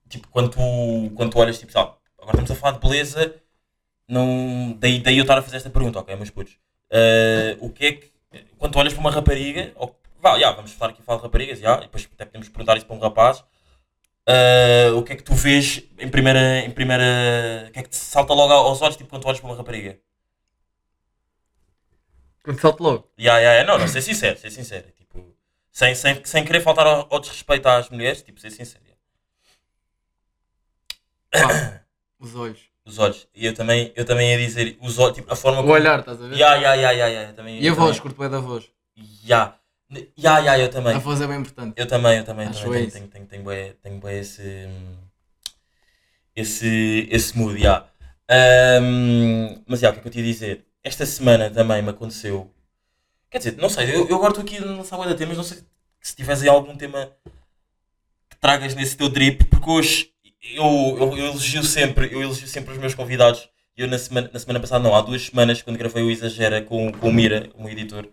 [0.09, 3.35] tipo, quando tu, quando tu olhas, tipo, sabe, agora estamos a falar de beleza,
[4.09, 6.55] não, daí, daí eu estar a fazer esta pergunta, ok, meus putos.
[6.91, 8.11] Uh, o que é que,
[8.59, 11.61] quando tu olhas para uma rapariga, ou, vá, já, vamos falar aqui falar de raparigas,
[11.61, 13.45] já, e depois até podemos perguntar isso para um rapaz,
[14.29, 17.65] Uh, o que é que tu vês em primeira, em primeira.
[17.69, 19.57] O que é que te salta logo aos olhos tipo, quando tu olhas para uma
[19.57, 19.99] rapariga?
[22.61, 23.11] Salto logo.
[23.19, 23.73] Yeah, yeah, yeah.
[23.73, 24.87] Não, não, ser sincero, ser sincero.
[24.93, 25.35] Tipo,
[25.79, 28.83] sem, sem, sem querer faltar ao, ao desrespeito às mulheres, tipo, ser sincero.
[31.31, 31.83] Pá,
[32.19, 32.59] os olhos.
[32.85, 33.29] Os olhos.
[33.33, 36.21] E eu também, eu também ia dizer, os olhos, tipo, a forma O olhar, estás
[36.21, 36.37] a ver?
[36.37, 37.33] Yeah, yeah, yeah, yeah.
[37.33, 38.69] Também, E a voz, curto bem da voz.
[39.25, 39.57] Yeah.
[40.19, 40.97] Yeah, yeah, eu também.
[40.97, 41.75] A voz é bem importante.
[41.77, 44.69] Eu também, eu também, Acho também tenho, tenho, tenho, bué- tenho bué esse,
[46.35, 47.63] esse, esse mood.
[48.29, 50.67] Ahm, mas, já, o que é que eu te ia dizer?
[50.83, 52.53] Esta semana também me aconteceu,
[53.31, 55.59] quer dizer, não sei, eu, eu agora estou aqui a lançar de temas, não sei
[56.01, 57.13] se tiveres aí algum tema
[58.31, 60.11] que tragas nesse teu drip, porque hoje
[60.55, 60.65] eu,
[60.99, 63.49] eu, eu elogio sempre, eu elogio sempre os meus convidados.
[63.77, 66.91] Eu na semana, na semana passada, não, há duas semanas, quando gravei o Exagera com,
[66.91, 68.09] com o Mira, o meu editor,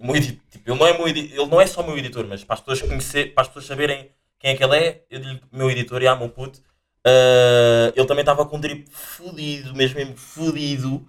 [0.00, 2.44] o meu edi- tipo, ele, não é meu ele não é só meu editor, mas
[2.44, 5.40] para as pessoas conhecer, para as pessoas saberem quem é que ele é, eu digo
[5.50, 6.60] meu editor, e meu puto,
[7.04, 11.06] ah, ele também estava com um drip fudido, mesmo, mesmo fudido.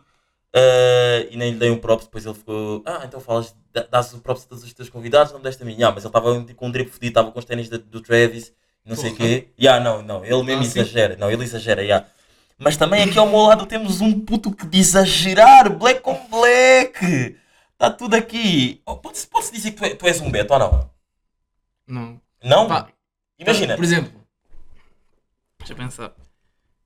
[0.53, 4.13] Uh, e nem lhe dei um props, depois ele ficou, ah, então falas, dá- dás
[4.13, 5.81] o props a todos os teus convidados, não me deste a mim.
[5.81, 8.53] Ah, mas ele estava tipo, com um drip fedido, estava com os ténis do Travis,
[8.85, 9.47] não sei o quê.
[9.57, 10.79] Yeah, não, não, ele mesmo Ah, sim?
[10.81, 12.05] exagera, não, ele exagera, yeah.
[12.57, 17.37] Mas também aqui ao meu lado temos um puto que de exagerar, black on black.
[17.73, 18.81] Está tudo aqui.
[18.85, 20.91] Oh, Pode-se pode dizer que tu, é- tu és um beto ou não?
[21.87, 22.21] Não.
[22.43, 22.67] Não?
[22.67, 22.89] Pá,
[23.39, 23.75] Imagina.
[23.75, 24.11] Por exemplo,
[25.59, 26.11] deixa eu pensar.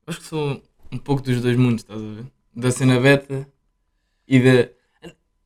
[0.08, 2.26] Acho que sou um pouco dos dois mundos, estás a ver?
[2.56, 3.48] Da cena beta
[4.28, 4.70] e da.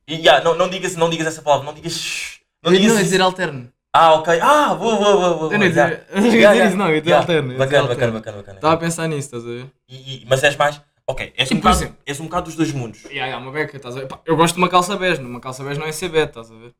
[0.06, 2.40] E, yeah, não, não, digas, não digas essa palavra, não digas.
[2.62, 3.72] Não digas não é dizer alterno.
[3.92, 4.38] Ah, ok.
[4.40, 5.34] Ah, boa, boa, boa.
[5.36, 5.52] boa.
[5.52, 6.20] Eu não ia dizer, Yeah.
[6.20, 6.66] dizer yeah.
[6.66, 7.56] isso, não, eu ia dizer alterno.
[7.58, 8.56] Bacana, bacana, bacana, bacana.
[8.58, 9.66] Estava a pensar nisso, estás a ver?
[9.88, 10.80] E- e- mas és mais.
[11.06, 13.02] Ok, és um, bocado, exemplo- és um bocado dos dois mundos.
[13.06, 14.06] Yeah, yeah, uma beca, estás a ver?
[14.06, 16.52] Pá, eu gosto de uma calça bege, uma calça bege não é ser beta, estás
[16.52, 16.72] a ver?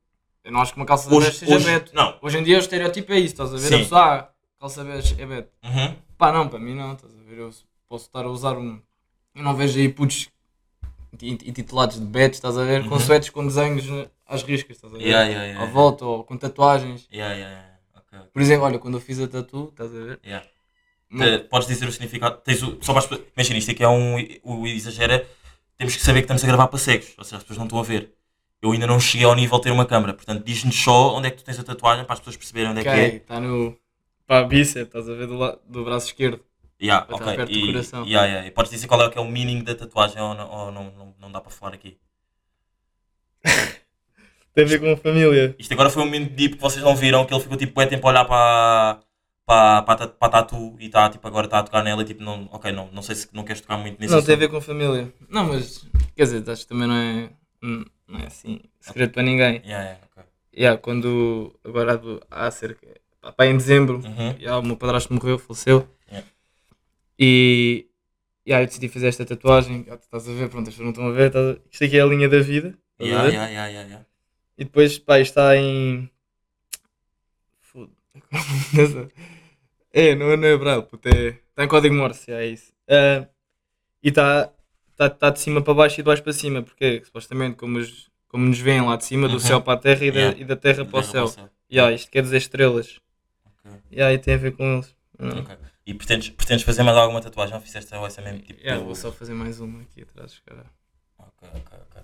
[0.45, 2.17] Eu não acho que uma calça Hoje- bege seja hoje- não.
[2.23, 3.67] Hoje em dia o estereotipo é isso, estás a ver?
[3.69, 3.75] Sim.
[3.75, 4.29] A pessoa, ah,
[4.61, 5.51] calça bege é beta.
[5.65, 5.97] Uhum.
[6.17, 7.39] Pá, não, para mim não, estás a ver?
[7.39, 7.51] Eu
[7.89, 8.81] posso estar a usar um.
[9.35, 10.29] Eu não vejo aí putos
[11.23, 12.85] intitulados de bets, estás a ver?
[12.89, 13.01] Com Uhum.
[13.01, 15.05] suetes com desenhos né, às riscas, estás a ver?
[15.07, 17.07] Yeah, yeah, yeah, À volta ou com tatuagens.
[17.13, 17.75] Yeah, yeah, yeah.
[17.97, 18.31] Ok, ok.
[18.33, 20.21] Por exemplo, olha, quando eu fiz a tatu, estás a ver?
[21.11, 22.37] Não- Eh, podes dizer o significado.
[22.45, 23.19] Tens o, só para.
[23.37, 24.15] Imagina, isto aqui é um.
[24.45, 25.27] O exagera.
[25.77, 27.15] Temos que saber que estamos a gravar para cegos.
[27.19, 28.13] Ou seja, as pessoas não estão a ver.
[28.63, 30.13] Eu ainda não cheguei ao nível de ter uma câmera.
[30.15, 32.81] Portanto, diz-nos só onde é que tu tens a tatuagem para as pessoas perceberem onde
[32.81, 33.17] é Ok, que é.
[33.17, 33.77] está no.
[34.27, 36.41] Pá, bíceps, estás a ver do, la- do braço esquerdo.
[36.83, 37.37] Yeah, Vai estar ok.
[37.37, 38.05] perto do E, coração.
[38.07, 38.47] yeah, yeah.
[38.49, 40.85] e podes dizer qual é, que é o meaning da tatuagem ou, não, ou não,
[40.93, 41.99] não, não dá para falar aqui.
[44.55, 45.55] Tem a ver com a família.
[45.59, 47.87] Isto agora foi um momento deep que vocês não viram, que ele ficou tipo, é
[47.87, 49.01] tempo a olhar para,
[49.47, 52.03] para, para, a ta- para a tatu e está tipo, agora está a tocar nela
[52.03, 54.35] e tipo, não, ok, não, não sei se não queres tocar muito nesse Não, tem
[54.35, 55.13] a ver com a família.
[55.29, 57.31] Não, mas quer dizer, acho que também não é.
[58.09, 58.61] Não é assim.
[58.81, 59.63] Segredo para ninguém.
[59.65, 60.25] Yeah, yeah, ok.
[60.57, 61.55] Yeah, quando.
[61.65, 62.87] Agora há do- há cerca.
[63.21, 63.99] pá, pá, em dezembro.
[64.05, 64.35] Uhum.
[64.41, 65.87] Yeah, o meu padrasto morreu, faleceu.
[67.21, 67.85] Yeah.
[67.85, 67.87] E.
[68.47, 69.87] Yeah, eu decidi fazer esta tatuagem.
[69.91, 71.27] Ah, tu estás a ver, pronto, as pessoas não estão a ver.
[71.29, 72.77] estás a- Isto aqui é a linha da vida.
[73.01, 74.07] Yeah, yeah, yeah, yeah, yeah.
[74.59, 76.11] E depois, pá, isto está em.
[77.61, 77.91] Foda-
[79.93, 81.29] é, não é, não é puto, é.
[81.51, 82.73] Está em código Morse, é isso.
[82.89, 83.27] Ah,
[84.03, 84.53] e está
[84.97, 88.11] tá, tá de cima para baixo e de baixo para cima, porque supostamente, como, os-
[88.29, 89.41] como nos veem lá de cima, do Uhum.
[89.41, 90.41] céu para a terra e, da, Yeah.
[90.41, 91.51] e da terra para o Terra céu.
[91.71, 92.99] Yeah, isto quer dizer estrelas.
[93.65, 94.95] Ok, E aí tem a ver com eles.
[95.21, 95.39] Não.
[95.41, 95.57] ok.
[95.87, 98.61] E pretendes, pretendes fazer mais alguma tatuagem ou fizeste ou essa mesmo tipo?
[98.61, 100.65] Yeah, pelo- vou só fazer mais uma aqui atrás, cara.
[101.19, 102.03] Ok, ok, ok.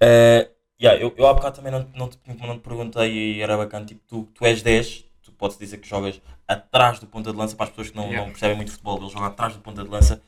[0.00, 0.50] Eh,
[0.80, 3.86] yeah, eu, eu há bocado também não, não, te, não te perguntei e era bacana,
[3.86, 7.54] tipo, tu, tu és 10, tu podes dizer que jogas atrás do ponta de lança,
[7.56, 8.24] para as pessoas que não, Yeah.
[8.24, 10.20] não percebem muito futebol, ele joga atrás do ponta de lança.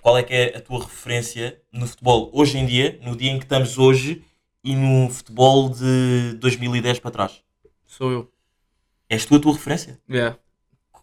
[0.00, 3.38] Qual é que é a tua referência no futebol hoje em dia, no dia em
[3.38, 4.24] que estamos hoje,
[4.64, 7.42] e no futebol de 2010 para trás?
[7.86, 8.32] Sou eu.
[9.08, 9.98] És tu a tua referência?
[10.08, 10.38] Yeah.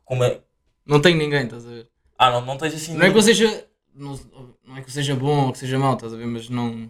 [0.05, 0.39] Como é?
[0.85, 1.89] Não tenho ninguém, estás a ver?
[2.17, 2.95] Ah, não, não tens assim...
[2.95, 3.67] Não é que eu seja.
[3.93, 4.19] Não,
[4.65, 6.27] não é que eu seja bom ou que seja mau, estás a ver?
[6.27, 6.89] Mas não.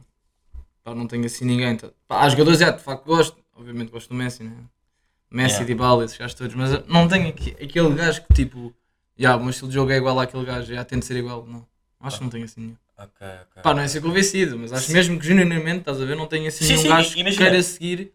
[0.84, 1.76] Pá, não tenho assim ninguém.
[1.78, 1.90] Tá?
[2.08, 3.38] Pá, há jogadores, já, de facto gosto.
[3.56, 4.52] Obviamente gosto do Messi, né?
[5.32, 5.66] Messi, Yeah.
[5.68, 6.56] Dybala, esses gajos todos.
[6.56, 8.74] Mas não tenho aqui- aquele gajo que tipo.
[9.18, 11.46] Já, o meu estilo de jogo é igual àquele gajo, já tento ser igual.
[11.46, 11.66] Não.
[12.02, 12.78] Acho que não tenho assim nenhum.
[12.98, 13.62] Ok, ok.
[13.64, 16.16] Pá, não é ser convencido, mas acho mesmo que genuinamente, estás a ver?
[16.16, 18.14] Não tenho assim Sim, nenhum sim, gajo que queira seguir.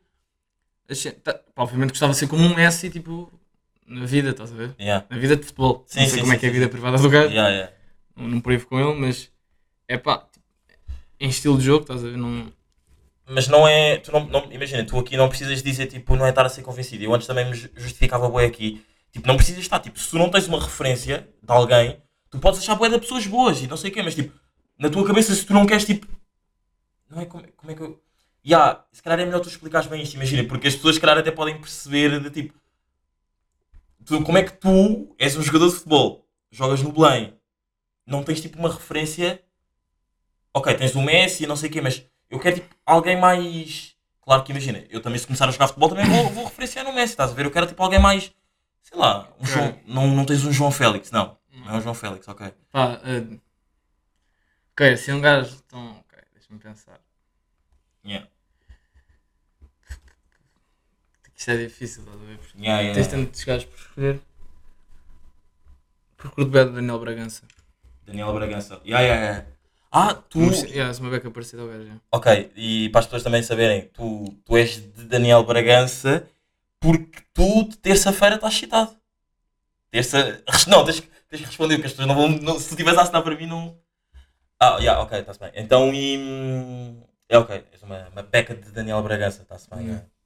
[1.24, 3.32] tá, pá, obviamente gostava de ser como um Messi, tipo.
[3.90, 4.74] Na vida, estás a ver?
[4.80, 5.04] Yeah.
[5.10, 5.84] Na vida de futebol.
[5.88, 7.50] Sim, não sei sim, como é sim, que é a vida privada do gajo Yeah,
[7.50, 7.72] yeah.
[8.16, 9.30] não, não privo com ele, mas
[9.88, 10.44] é pá, tipo,
[11.18, 12.16] em estilo de jogo, estás a ver?
[12.16, 12.52] Não,
[13.28, 13.96] Mas não é.
[13.98, 16.62] Tu não, não- imagina, tu aqui não precisas dizer, tipo, não é estar a ser
[16.62, 17.02] convencido.
[17.02, 18.84] Eu antes também me ju- justificava bem aqui.
[19.12, 19.80] Tipo, não precisas estar.
[19.80, 22.00] Tipo, se tu não tens uma referência de alguém,
[22.30, 24.32] tu podes achar boé de pessoas boas e não sei o quê, mas tipo,
[24.78, 26.06] na tua cabeça, se tu não queres, tipo.
[27.10, 28.00] Não é como, como é que eu.
[28.46, 31.18] Ya, se calhar é melhor tu explicares bem isto, imagina, porque as pessoas, se calhar,
[31.18, 32.54] até podem perceber de tipo.
[34.10, 37.32] Tu, como é que tu és um jogador de futebol, jogas no Belém,
[38.04, 39.40] não tens tipo uma referência.
[40.52, 43.94] Ok, tens o Messi e não sei o quê, mas eu quero tipo alguém mais.
[44.20, 46.92] Claro que imagina, eu também se começar a jogar futebol também vou, vou referenciar no
[46.92, 47.44] Messi, estás a ver?
[47.44, 48.32] Eu quero tipo alguém mais.
[48.82, 49.46] Sei lá, um Ok.
[49.46, 51.38] João, não, não tens um João Félix, não.
[51.52, 52.52] Não é um João Félix, ok.
[52.72, 53.38] pá, eh,
[54.72, 57.00] ok, assim um gajo, então, ok, deixa-me pensar.
[58.04, 58.28] Yeah.
[61.40, 62.36] Isto é difícil, estás a ver?
[62.36, 63.24] Porque Yeah, yeah, tens yeah.
[63.26, 64.20] tantos gajos por escolher.
[66.18, 67.44] Procuro bem do Daniel Bragança.
[68.04, 68.74] Daniel Bragança.
[68.84, 69.46] Yeah, yeah, yeah.
[69.90, 70.38] Ah, tu.
[70.42, 71.98] Yeah, se uma beca parecida ao gajo.
[72.12, 76.28] Ok, e para as pessoas também saberem, tu, tu és de Daniel Bragança,
[76.78, 78.94] porque tu de terça-feira estás excitado.
[79.90, 80.44] Terça.
[80.68, 82.28] Não, tens, que- tens que responder, porque as pessoas não vão.
[82.28, 83.78] não- se tu estiveres a assinar para mim, não.
[84.60, 85.52] Ah, yeah, ok, está-se bem.
[85.54, 86.18] Então, e.
[86.18, 89.88] hum, É ok, és uma, uma beca de Daniel Bragança, está-se bem.
[89.90, 89.94] Hum.
[89.94, 90.19] é.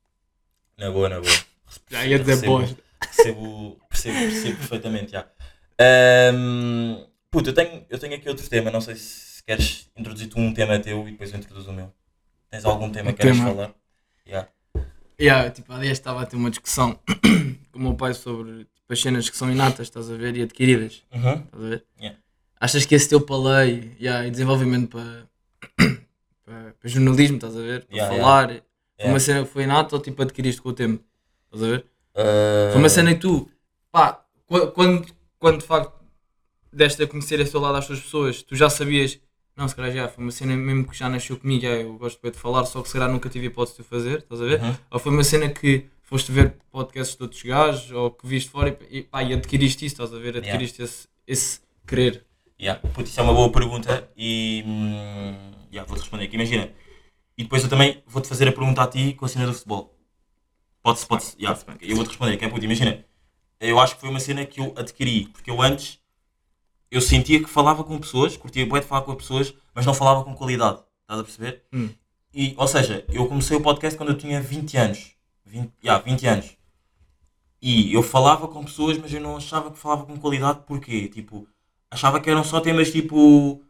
[0.78, 1.32] Na boa, na boa.
[1.90, 2.76] Já ia dizer Percebo- bosta.
[3.00, 5.26] Percebo, percebo, percebo perfeitamente, já.
[5.80, 10.38] Ahm, puto, eu tenho, eu tenho aqui outro tema, não sei se queres introduzir tu
[10.40, 11.92] um tema teu e depois eu introduzo o meu.
[12.50, 13.50] Tens algum tema Um que queres tema?
[13.50, 13.74] falar?
[14.26, 14.48] Yeah.
[15.20, 16.98] Yeah, tipo, há dias estava a ter uma discussão
[17.70, 20.42] com o meu pai sobre tipo, as cenas que são inatas, estás a ver, e
[20.42, 21.34] adquiridas, Uhum.
[21.34, 21.84] estás a ver?
[22.00, 22.18] Yeah.
[22.60, 25.28] Achas que esse teu paleio yeah, e desenvolvimento para,
[26.44, 27.84] para, para jornalismo, estás a ver?
[27.84, 28.62] Para Yeah, falar,
[28.96, 29.12] foi Yeah.
[29.12, 31.02] uma cena que foi inata ou tipo adquiriste com o tempo?
[31.46, 31.86] Estás a ver?
[32.16, 33.50] Ah, Foi uma cena que tu,
[33.90, 35.06] pá, qu- quando,
[35.38, 35.92] quando de facto
[36.72, 39.18] deste a conhecer esse teu lado às tuas pessoas, tu já sabias,
[39.56, 42.20] não, se calhar já, foi uma cena mesmo que já nasceu comigo, é, eu gosto
[42.22, 44.44] bem de falar, só que se calhar nunca tive hipótese de o fazer, estás a
[44.44, 44.60] ver?
[44.60, 44.74] Uhum.
[44.90, 48.76] Ou foi uma cena que foste ver podcasts de outros gajos, ou que viste fora
[48.90, 50.36] e, pá, e adquiriste isso, estás a ver?
[50.38, 52.24] Adquiriste esse, esse querer.
[52.60, 52.80] Yeah.
[52.80, 55.34] Puto, isso é uma boa pergunta e hum,
[55.72, 56.34] yeah, vou-te responder aqui.
[56.36, 56.70] Imagina,
[57.36, 59.94] e depois eu também vou-te fazer a pergunta a ti com a cena do futebol.
[60.82, 61.36] Pode-se, pode-se.
[61.38, 61.58] yeah.
[61.80, 63.04] Eu vou-te responder, que é puto, imagina,
[63.60, 65.98] eu acho que foi uma cena que eu adquiri, porque eu antes
[66.90, 70.22] eu sentia que falava com pessoas, curtia bem de falar com pessoas, mas não falava
[70.22, 70.80] com qualidade.
[71.02, 71.64] Estás a perceber?
[71.72, 71.90] Hum.
[72.32, 75.12] E, ou seja, eu comecei o podcast quando eu tinha 20 anos.
[75.44, 76.56] 20, yeah, 20 anos.
[77.60, 81.08] E eu falava com pessoas, mas eu não achava que falava com qualidade, porquê?
[81.08, 81.48] Tipo,
[81.90, 83.60] achava que eram só temas tipo.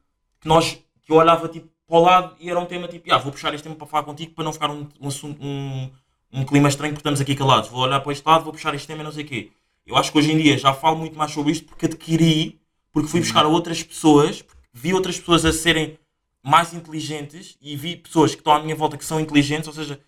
[0.41, 0.79] que nós.
[1.03, 3.53] que eu olhava tipo para o lado e era um tema tipo, ah, vou puxar
[3.55, 5.09] este tema para falar contigo para não ficar um, um,
[5.41, 5.91] um,
[6.33, 7.69] um clima estranho porque estamos aqui calados.
[7.69, 9.51] Vou olhar para este lado, vou puxar este tema e não sei o quê.
[9.87, 13.09] Eu acho que hoje em dia já falo muito mais sobre isto porque adquiri, porque
[13.09, 14.43] fui buscar outras pessoas,
[14.73, 15.99] vi outras pessoas a serem
[16.43, 20.01] mais inteligentes e vi pessoas que estão à minha volta que são inteligentes, ou seja,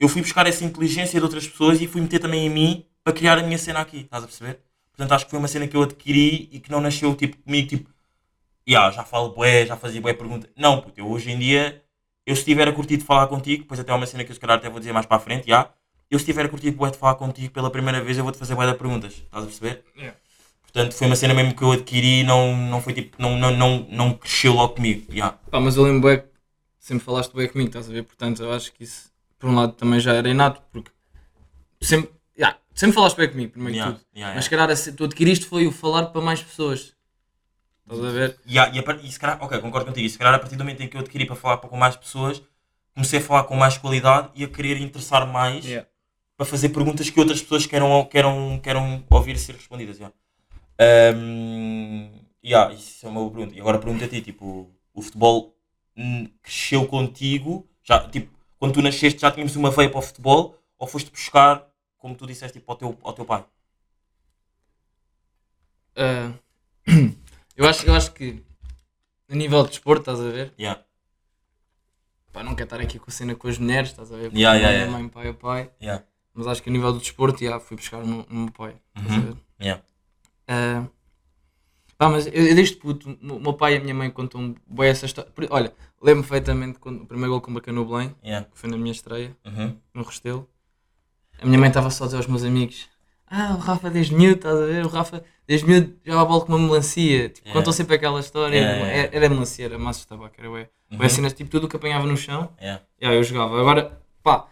[0.00, 3.12] eu fui buscar essa inteligência de outras pessoas e fui meter também em mim para
[3.12, 4.60] criar a minha cena aqui, estás a perceber?
[4.90, 7.68] Portanto, acho que foi uma cena que eu adquiri e que não nasceu tipo comigo,
[7.68, 7.90] tipo,
[8.68, 10.48] "Ya, já falo bué, já fazia bué pergunta.
[10.56, 11.82] Não, puto, eu hoje em dia,
[12.26, 14.34] eu se estiver a curtir de falar contigo, depois até é uma cena que eu
[14.34, 15.70] se calhar até vou dizer mais para a frente, já,
[16.10, 18.54] eu se estiver a curtir bué de falar contigo pela primeira vez, eu vou-te fazer
[18.54, 19.84] bué de perguntas, estás a perceber?
[19.96, 20.16] Yeah.
[20.62, 23.86] Portanto, foi uma cena mesmo que eu adquiri, não, não foi tipo, não, não, não,
[23.90, 25.30] não cresceu logo comigo, já.
[25.32, 26.26] Pá, mas eu lembro bem que
[26.78, 28.02] sempre falaste bem comigo, estás a ver?
[28.02, 30.90] Portanto, eu acho que isso, por um lado, também já era inato, porque
[31.80, 34.08] sempre, yeah, sempre falaste bem comigo, primeiro Yeah, que tudo.
[34.14, 34.68] yeah, Mas yeah.
[34.68, 36.97] se calhar tu adquiriste foi o falar para mais pessoas.
[37.90, 38.38] Estás a ver?
[38.46, 40.06] E, a- e, a e se calhar, ok, concordo contigo.
[40.06, 41.96] E se calhar a partir do momento em que eu adquiri para falar com mais
[41.96, 42.42] pessoas,
[42.94, 45.64] comecei a falar com mais qualidade e a querer interessar mais
[46.36, 49.96] para fazer perguntas que outras pessoas queiram, queiram, queiram ouvir ser respondidas.
[49.98, 50.14] Yeah.
[51.16, 52.10] Um,
[52.44, 53.54] yeah, isso é uma boa pergunta.
[53.56, 55.54] E agora pergunta a ti, tipo, o futebol
[56.42, 60.86] cresceu contigo, já, tipo, quando tu nasceste já tínhamos uma veia para o futebol ou
[60.86, 61.66] foste buscar,
[61.98, 63.44] como tu disseste, tipo, ao, teu, ao teu pai?
[65.96, 66.32] Ah,
[67.58, 68.42] eu, acho, eu acho que
[69.30, 70.54] a nível de desporto, estás a ver?
[70.58, 70.82] Yeah.
[72.32, 74.24] Pá, não quero estar aqui com a cena com as mulheres, estás a ver?
[74.30, 74.98] Porque Yeah, yeah, mãe é yeah.
[75.02, 75.70] mãe, pai é pai.
[75.82, 76.04] Yeah.
[76.34, 78.76] Mas acho que a nível do desporto, já, fui buscar no, no meu pai.
[78.96, 79.22] Estás a Uhum.
[79.32, 79.36] ver?
[79.60, 79.82] Yeah.
[80.46, 80.86] Ah,
[81.96, 84.88] pá, mas eu, eu desde puto, o meu pai e a minha mãe contam bem
[84.88, 85.30] essa história.
[85.32, 88.46] Por- Olha, lembro perfeitamente quando o primeiro gol com o Bacana no Belém, Yeah.
[88.50, 89.76] que foi na minha estreia, Uhum.
[89.94, 90.48] no Restelo.
[91.40, 92.88] A minha mãe estava só a dizer aos meus amigos:
[93.30, 94.84] Ah, o Rafa desde miúdo, estás a ver?
[94.84, 97.28] O Rafa desde miúdo jogava bola com uma melancia.
[97.28, 97.52] Tipo, Yeah.
[97.60, 98.56] Contam sempre aquela história.
[98.56, 100.68] Yeah, era, yeah, era melancia, era massa de tabaco, era ué.
[100.90, 100.98] Uhum.
[101.00, 102.50] Ué, cenas, tipo tudo o que apanhava no chão.
[102.60, 102.82] Yeah.
[103.00, 103.58] Yeah, eu jogava.
[103.60, 104.48] Agora, pá,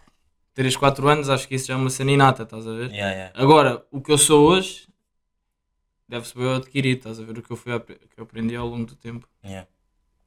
[0.55, 2.91] 3, 4 anos, acho que isso já é uma cena inata, estás a ver?
[2.91, 3.33] Yeah, yeah.
[3.35, 4.87] Agora, o que eu sou hoje
[6.09, 7.39] deve-se bem eu adquirir, estás a ver?
[7.39, 9.27] O que eu, fui, que eu aprendi ao longo do tempo.
[9.45, 9.67] Yeah.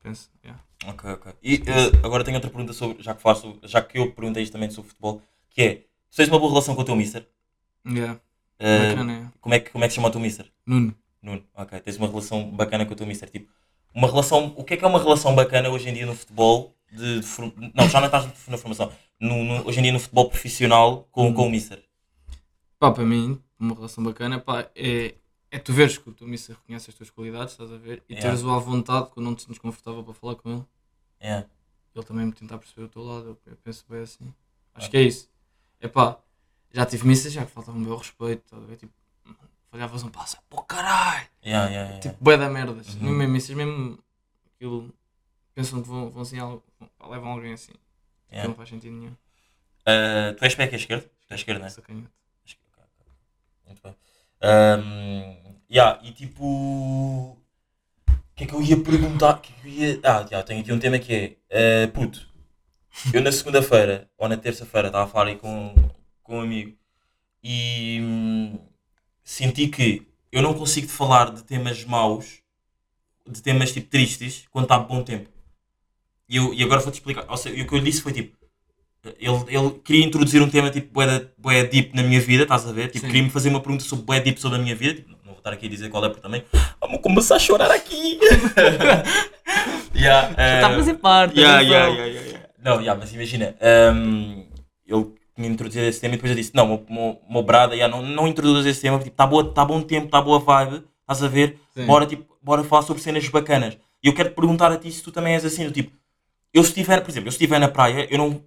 [0.01, 0.61] Penso, yeah.
[0.87, 1.33] Ok, ok.
[1.43, 4.53] E eh, agora tenho outra pergunta sobre, já que, sobre- já que eu perguntei isto
[4.53, 5.75] também sobre futebol, que é,
[6.09, 7.27] tu tens uma boa relação com o teu mister?
[7.85, 8.19] Yeah.
[8.59, 9.39] Eh, Bacana, é.
[9.39, 10.51] como, é que, como é que se chama o teu mister?
[10.65, 10.93] Nuno.
[11.21, 11.79] Nuno, ok.
[11.79, 13.29] Tens uma relação bacana com o teu mister.
[13.29, 13.49] Tipo,
[13.93, 16.75] uma relação, o que é que é uma relação bacana hoje em dia no futebol?
[16.91, 18.91] De, de for- não, já não estás na formação.
[19.19, 21.83] No, no- hoje em dia no futebol profissional com, com o mister.
[22.79, 25.15] Pá, para mim, uma relação bacana, pá, é,
[25.51, 28.03] é tu veres que o teu mister reconhece as tuas qualidades, estás a ver?
[28.09, 28.29] E Yeah.
[28.29, 30.65] teres-o à vontade, quando não te sentes confortável para falar com ele.
[31.21, 31.47] Yeah.
[31.95, 34.33] Ele também me tentar perceber o teu lado, eu, penso bem assim.
[34.73, 35.29] Acho que é isso.
[35.81, 36.17] É pá,
[36.71, 38.77] já tive missas já que faltava-me bem o respeito, estás a ver?
[38.77, 38.93] Tipo,
[39.71, 41.27] falhavas um passo, pô caralho!
[41.45, 41.99] Yeah, yeah, yeah.
[41.99, 42.95] Tipo, bué da merdas.
[42.95, 43.11] Uhum.
[43.11, 43.99] Mesmo missas, mesmo
[44.55, 44.93] aquilo,
[45.53, 46.63] pensam que vão, vão assim, algo,
[47.09, 47.73] levam alguém assim.
[47.73, 48.47] Que Yeah.
[48.47, 49.15] não faz sentido nenhum.
[49.87, 51.01] Eh, tu és pé que é esquerdo?
[51.01, 51.69] Tu és esquerdo, não é?
[51.69, 52.09] Sacanhote.
[53.65, 53.95] Muito bem.
[54.41, 55.35] Ahm,
[55.69, 56.45] yeah, e tipo.
[56.45, 57.37] O
[58.35, 59.41] que é que eu ia perguntar?
[59.41, 59.99] Que é que eu ia...
[60.03, 61.35] Ah, já, tenho aqui um tema que é.
[61.49, 62.25] eh, puto,
[63.13, 65.73] eu na segunda-feira ou na terça-feira estava a falar aí com,
[66.29, 66.77] com um amigo
[67.43, 68.59] e hum,
[69.23, 72.39] senti que eu não consigo falar de temas maus,
[73.27, 75.27] de temas tipo tristes, quando está bom tempo.
[76.29, 77.25] E, eu, e agora vou-te explicar.
[77.27, 78.37] Ou seja, o que eu lhe disse foi tipo.
[79.03, 80.93] Ele, ele queria introduzir um tema tipo
[81.37, 82.91] bué deep na minha vida, estás a ver?
[82.91, 84.95] Tipo, queria-me fazer uma pergunta sobre bué deep sobre a minha vida.
[84.95, 86.43] Tipo, não vou estar aqui a dizer qual é porque também.
[86.79, 88.19] Vamos começar a chorar aqui!
[89.95, 91.39] yeah, eh, Está a fazer parte.
[91.39, 92.49] Yeah, yeah, yeah, yeah.
[92.61, 93.55] Não, yeah, mas imagina,
[93.95, 94.45] hum,
[94.85, 97.95] ele tinha introduzido esse tema e depois eu disse: Não, meu, meu, meu brada, yeah,
[97.95, 101.27] não, não introduz esse tema, tipo, está tá bom tempo, está boa vibe, estás a
[101.27, 101.57] ver?
[101.73, 101.85] Sim.
[101.85, 103.77] Bora, tipo, bora falar sobre cenas bacanas.
[104.03, 105.91] E eu quero te perguntar a ti se tu também és assim, do tipo,
[106.53, 108.41] eu se estiver, por exemplo, eu se estiver na praia, eu não.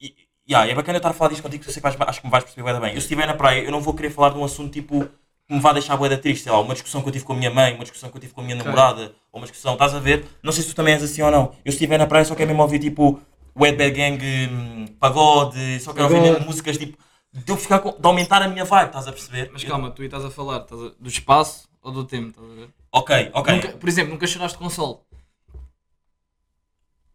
[0.00, 0.14] E,
[0.48, 2.20] yeah, é bacana eu estar a falar disto contigo, que eu sei que vais, acho
[2.20, 2.90] que me vais perceber bem.
[2.90, 5.08] Eu se estiver na praia, eu não vou querer falar de um assunto tipo
[5.46, 7.34] que me vá deixar bué da triste, sei lá, uma discussão que eu tive com
[7.34, 9.74] a minha mãe, uma discussão que eu tive com a minha namorada, ou uma discussão,
[9.74, 10.24] estás a ver?
[10.42, 11.52] Não sei se tu também és assim ou não.
[11.64, 13.20] Eu se estiver na praia só quero mesmo ouvir tipo
[13.56, 14.18] Wet Bad Gang,
[14.50, 16.44] hum, pagode, só quero ouvir Pagode.
[16.46, 16.98] músicas tipo
[17.32, 19.50] de eu ficar com, de aumentar a minha vibe, estás a perceber?
[19.52, 22.50] Mas calma, tu aí estás a falar estás a- do espaço ou do tempo, estás
[22.50, 22.68] a ver?
[22.92, 23.54] Ok, ok.
[23.54, 25.06] Nunca- por exemplo, nunca choraste com sol.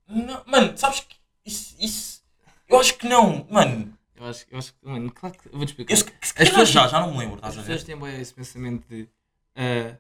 [0.08, 2.22] Não, mano, sabes que isso, isso.
[2.68, 3.94] Eu acho que não, mano.
[4.16, 5.94] Eu acho, eu acho que, mano, claro que eu vou-te explicar.
[5.94, 7.82] Eu se, se As calhar pessoas- já, já não me lembro, estás As a pessoas
[7.84, 7.86] ver?
[7.86, 9.08] têm bem esse pensamento de
[9.56, 9.96] eh,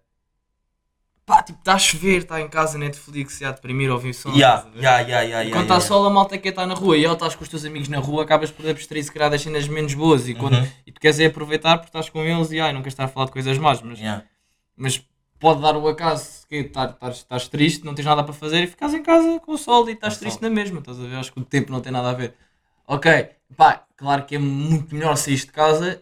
[1.29, 4.31] pá, tipo, está a chover, está em casa, Netflix, a deprimir, ouvir som.
[4.31, 4.81] Estás a ver?
[4.81, 7.05] ya, ya, ya, E quando está ya, sol, a malta quer estar na rua e
[7.05, 9.67] ela estás com os teus amigos na rua, acabas por abstrair se calhar das cenas
[9.67, 10.67] menos boas e, quando, Uhum.
[10.87, 13.07] e tu queres é aproveitar porque estás com eles e ai, não queres estar a
[13.07, 13.99] falar de coisas más, mas,
[14.75, 15.05] mas
[15.39, 18.91] pode dar o acaso que estás, estás, triste, não tens nada para fazer e ficas
[18.95, 21.15] em casa com o sol e estás o triste na mesma, estás a ver?
[21.15, 22.33] Acho que o tempo não tem nada a ver.
[22.87, 26.01] Ok, pá, claro que é muito melhor sair de casa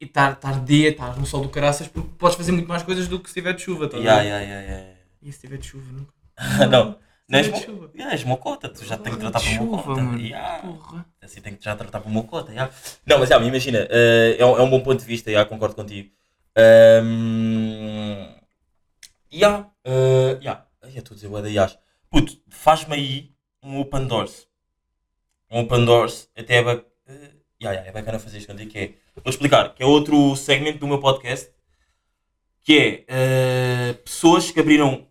[0.00, 3.08] e estar, estar dia, estar no sol do caraças porque podes fazer muito mais coisas
[3.08, 4.28] do que se tiver de chuva, Ya, ver?
[4.28, 4.94] ya, ya, ya.
[5.22, 6.12] E se tiver de chuva, nunca.
[6.70, 7.60] Não, não és, de mo...
[7.60, 7.90] chuva.
[7.98, 10.02] Ya, és mocota, tu já tens que tratar por chuva, mocota.
[10.02, 10.20] mano.
[10.20, 10.58] Ya.
[10.60, 11.06] Porra.
[11.22, 12.70] Assim tem que já tratar por mocota, ya.
[13.06, 15.74] Não, mas já, imagina, eh, é, um, é um bom ponto de vista, já, concordo
[15.74, 16.10] contigo.
[16.56, 18.28] Um,
[19.32, 20.66] ya, eh, ya.
[20.82, 21.78] Ai, eu estou a dizer da yas.
[22.10, 23.32] Puto, faz-me aí
[23.62, 24.46] um open doors.
[25.50, 26.84] Um open doors, até é, ba...
[27.08, 27.30] eh,
[27.60, 28.94] ya, ya, é bacana fazer isto contigo, que é...
[29.24, 31.50] Vou explicar, que é outro segmento do meu podcast,
[32.62, 35.06] que é eh, pessoas que abriram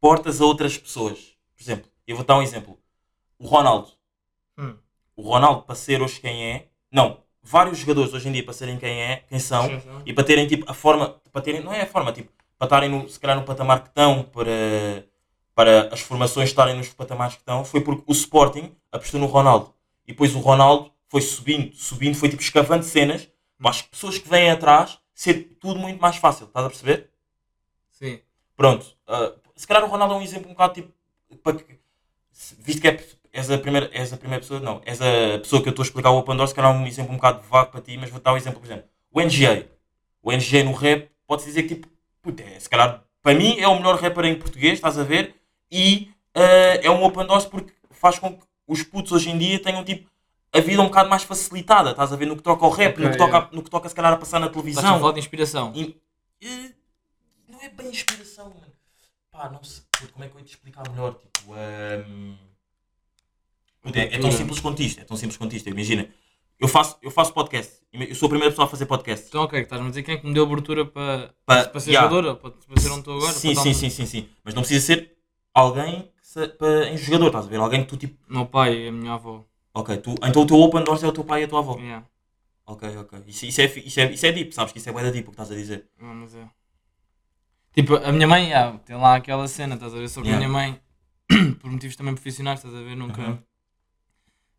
[0.00, 1.36] portas a outras pessoas.
[1.54, 2.78] Por exemplo, eu vou dar um exemplo.
[3.38, 3.88] O Ronaldo.
[4.58, 4.76] Hum.
[5.14, 6.68] O Ronaldo, para ser hoje quem é...
[6.90, 9.70] Não, vários jogadores hoje em dia para serem quem é, quem são,
[10.04, 12.88] e para terem tipo a forma, para terem, não é a forma, tipo, para estarem
[12.88, 15.06] no, se calhar no patamar que estão, para,
[15.54, 19.72] para as formações estarem nos patamares que estão, foi porque o Sporting apostou no Ronaldo.
[20.06, 23.28] E depois o Ronaldo foi subindo, subindo, foi tipo escavando cenas
[23.58, 27.10] para as pessoas que vêm atrás ser tudo muito mais fácil, estás a perceber?
[27.90, 28.20] Sim.
[28.56, 30.92] Pronto, ah, se calhar o Ronaldo é um exemplo um bocado tipo,
[31.42, 31.78] para que,
[32.58, 35.68] visto que é, és, a primeira, és a primeira pessoa, não, és a pessoa que
[35.68, 37.70] eu estou a explicar o Open Door, se calhar é um exemplo um bocado vago
[37.70, 39.68] para ti, mas vou dar um exemplo, por exemplo, o NGA.
[40.22, 41.88] O NGA no rap, pode-se dizer que tipo,
[42.20, 45.34] puta, é, se calhar, para mim é o melhor rapper em português, estás a ver?
[45.70, 49.58] E ah, é um Open Doors porque faz com que os putos hoje em dia
[49.58, 50.10] tenham tipo
[50.58, 52.26] a vida um bocado mais facilitada, estás a ver?
[52.26, 53.48] No que toca ao rap, Ok, no, que toca, é.
[53.56, 54.98] no que toca se calhar a passar na Estás a televisão.
[55.00, 55.72] falar de inspiração.
[55.74, 55.96] E-
[56.42, 56.70] eh,
[57.48, 58.72] não é bem inspiração, mano.
[59.30, 61.14] Pá, não sei como é que eu ia te explicar melhor.
[61.14, 61.54] Tipo,
[63.82, 65.00] puto, é, é tão simples quanto isto.
[65.00, 65.68] É tão simples quanto isto.
[65.68, 66.08] Imagina,
[66.58, 67.74] eu faço, eu faço podcast.
[67.92, 69.26] Eu sou a primeira pessoa a fazer podcast.
[69.28, 71.90] Então, ok, estás-me a dizer quem é que me deu abertura para, Pa- para ser
[71.92, 72.08] yeah.
[72.08, 72.36] jogadora?
[72.36, 73.32] Para, para ser onde estou agora?
[73.32, 74.28] sim, para sim, dar- sim, sim, sim.
[74.44, 75.16] Mas não precisa ser
[75.54, 77.56] alguém que se, pa- em jogador, estás a ver?
[77.58, 78.18] Alguém que tu tipo.
[78.28, 79.44] Meu pai e a minha avó.
[79.76, 81.76] Ok, tu, então o teu open doors é o teu pai e a tua avó.
[81.78, 82.04] Yeah.
[82.64, 83.22] Ok, ok.
[83.26, 85.28] Isso, isso, é, isso, é, isso é deep, sabes que isso é bué da deep
[85.28, 85.86] o que estás a dizer.
[86.00, 86.48] Não, mas é.
[87.72, 88.50] Tipo, a minha mãe,
[88.86, 90.08] tem lá aquela cena, estás a ver?
[90.08, 90.44] Só que Yeah.
[90.46, 90.80] a minha mãe,
[91.60, 92.96] por motivos também profissionais, estás a ver?
[92.96, 93.38] Nunca, Uhum.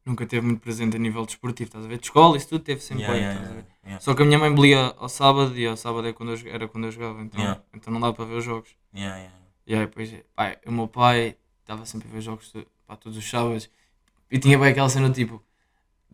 [0.06, 1.98] nunca teve muito presente a nível desportivo, estás a ver?
[1.98, 3.88] De escola, isso tudo teve sempre Yeah, aí, yeah, estás a yeah, ver?
[3.90, 4.00] yeah.
[4.02, 6.48] Só que a minha mãe belia ao sábado e ao sábado é quando eu, jo-
[6.50, 7.62] era quando eu jogava, então, Yeah.
[7.74, 8.70] então não dava para ver os jogos.
[8.96, 9.38] Yeah, yeah.
[9.66, 13.18] E aí depois, pá, o meu pai estava sempre a ver jogos to- pá, todos
[13.18, 13.70] os sábados
[14.32, 15.44] e tinha bem aquela cena tipo.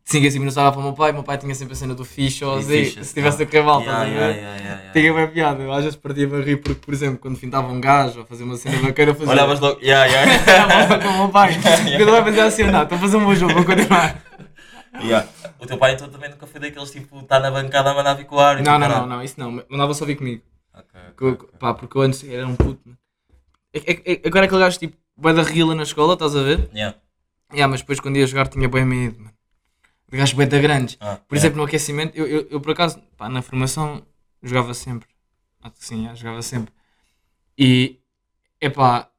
[0.05, 1.73] De 5 a 5 minutos olhava para o meu pai, o meu pai tinha sempre
[1.73, 4.35] a cena do fixe ou Z, se tivesse a correr mal, Yeah, estás a ver?
[4.35, 4.91] yeah, yeah.
[4.91, 7.79] Tinha bem piada, eu às vezes partia-me a rir porque, por exemplo, quando fintava um
[7.79, 9.31] gajo ou fazia uma cena bacana, eu fazia.
[9.31, 9.79] Olhavas logo.
[9.79, 10.65] Yeah, yeah.
[10.75, 11.53] Olhava com o meu pai,
[11.87, 14.21] ele vai fazer assim, não, estou a fazer um bom jogo, vou continuar.
[15.01, 15.27] Yeah.
[15.57, 18.25] O teu pai então também nunca foi daqueles tipo, está na bancada a mandar vir
[18.25, 20.43] com o ar Não, não, não, não, isso não, mandava só vir comigo.
[20.73, 22.81] Ok, Que eu- Pá, porque eu antes era um puto.
[23.73, 26.69] É- é- é- Agora aquele gajo tipo, vai da rila na escola, estás a ver?
[26.75, 26.97] Yeah.
[27.53, 29.33] Yeah, mas depois quando ia jogar tinha bem medo, mano.
[30.09, 30.97] De gajos bem da grandes.
[30.99, 34.05] Ah, Por exemplo, no aquecimento, eu, eu, eu, por acaso, pá, na formação
[34.41, 35.07] jogava sempre.
[35.61, 36.73] Ah, Sim, já, jogava sempre.
[37.57, 37.99] E,
[38.61, 39.09] epá,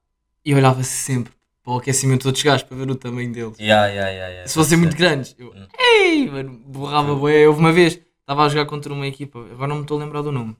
[0.45, 1.33] eu olhava sempre
[1.63, 3.59] para o aquecimento de outros gajos para ver o tamanho deles.
[3.59, 4.47] Yeah, yeah, yeah.
[4.49, 5.67] Se fossem muito grandes, eu, Hum.
[5.79, 7.47] ei, mano, borrava bué.
[7.49, 10.23] Houve uma vez, estava a jogar contra uma equipa, agora não me estou a lembrar
[10.23, 10.57] do nome.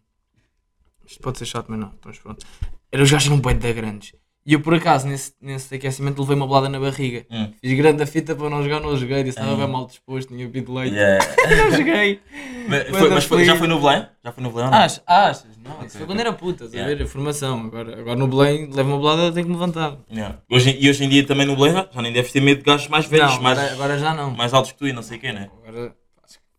[1.07, 2.45] Isto pode ser chato, mas não, mas pronto.
[2.91, 4.15] Era os gajos eram bem da grandes.
[4.47, 7.25] E eu por acaso, nesse, nesse aquecimento, levei uma bolada na barriga.
[7.31, 7.51] Hum.
[7.63, 9.23] Fiz grande a fita para não jogar, não joguei.
[9.23, 9.57] Disse estava Hum.
[9.59, 10.95] bem mal disposto, tinha bebido leite.
[10.95, 11.25] Yeah.
[11.65, 12.21] não joguei.
[12.69, 14.07] mas foi, mas foi- já foi no Belém?
[14.23, 14.79] Já foi no Belém ou não?
[14.79, 15.03] Achas?
[15.07, 15.47] Achas?
[15.65, 16.95] Não, isso Ok, foi quando era puta, estás a Yeah.
[16.95, 17.05] ver?
[17.05, 17.61] A formação.
[17.65, 19.97] Agora, agora no Belém, levo uma bolada, tenho que me levantar.
[20.13, 20.39] Yeah.
[20.51, 22.89] Hoje, e hoje em dia também no Belém já nem deves ter medo de gajos
[22.89, 24.31] mais velhos, não, mais, agora, agora já não.
[24.31, 25.49] mais altos que tu e não sei quem, né?
[25.67, 25.95] Agora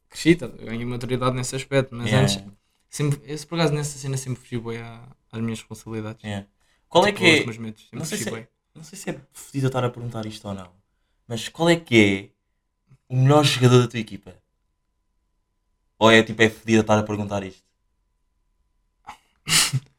[0.09, 0.47] cresci, tá?
[0.47, 2.23] ganhei maturidade nesse aspecto, mas Yeah.
[2.23, 2.43] antes,
[2.89, 6.23] sempre, esse por acaso nessa cena sempre fugi bem à- às minhas responsabilidades.
[6.23, 6.47] Yeah.
[6.89, 7.43] Qual é que é.
[7.45, 8.47] meus medos, sempre Não sei se bué.
[8.73, 10.71] Não sei se é fedido eu estar a perguntar isto ou não,
[11.27, 12.31] mas qual é que
[13.09, 14.35] é o melhor jogador da tua equipa?
[15.97, 17.63] Ou é tipo é fedido eu estar a perguntar isto?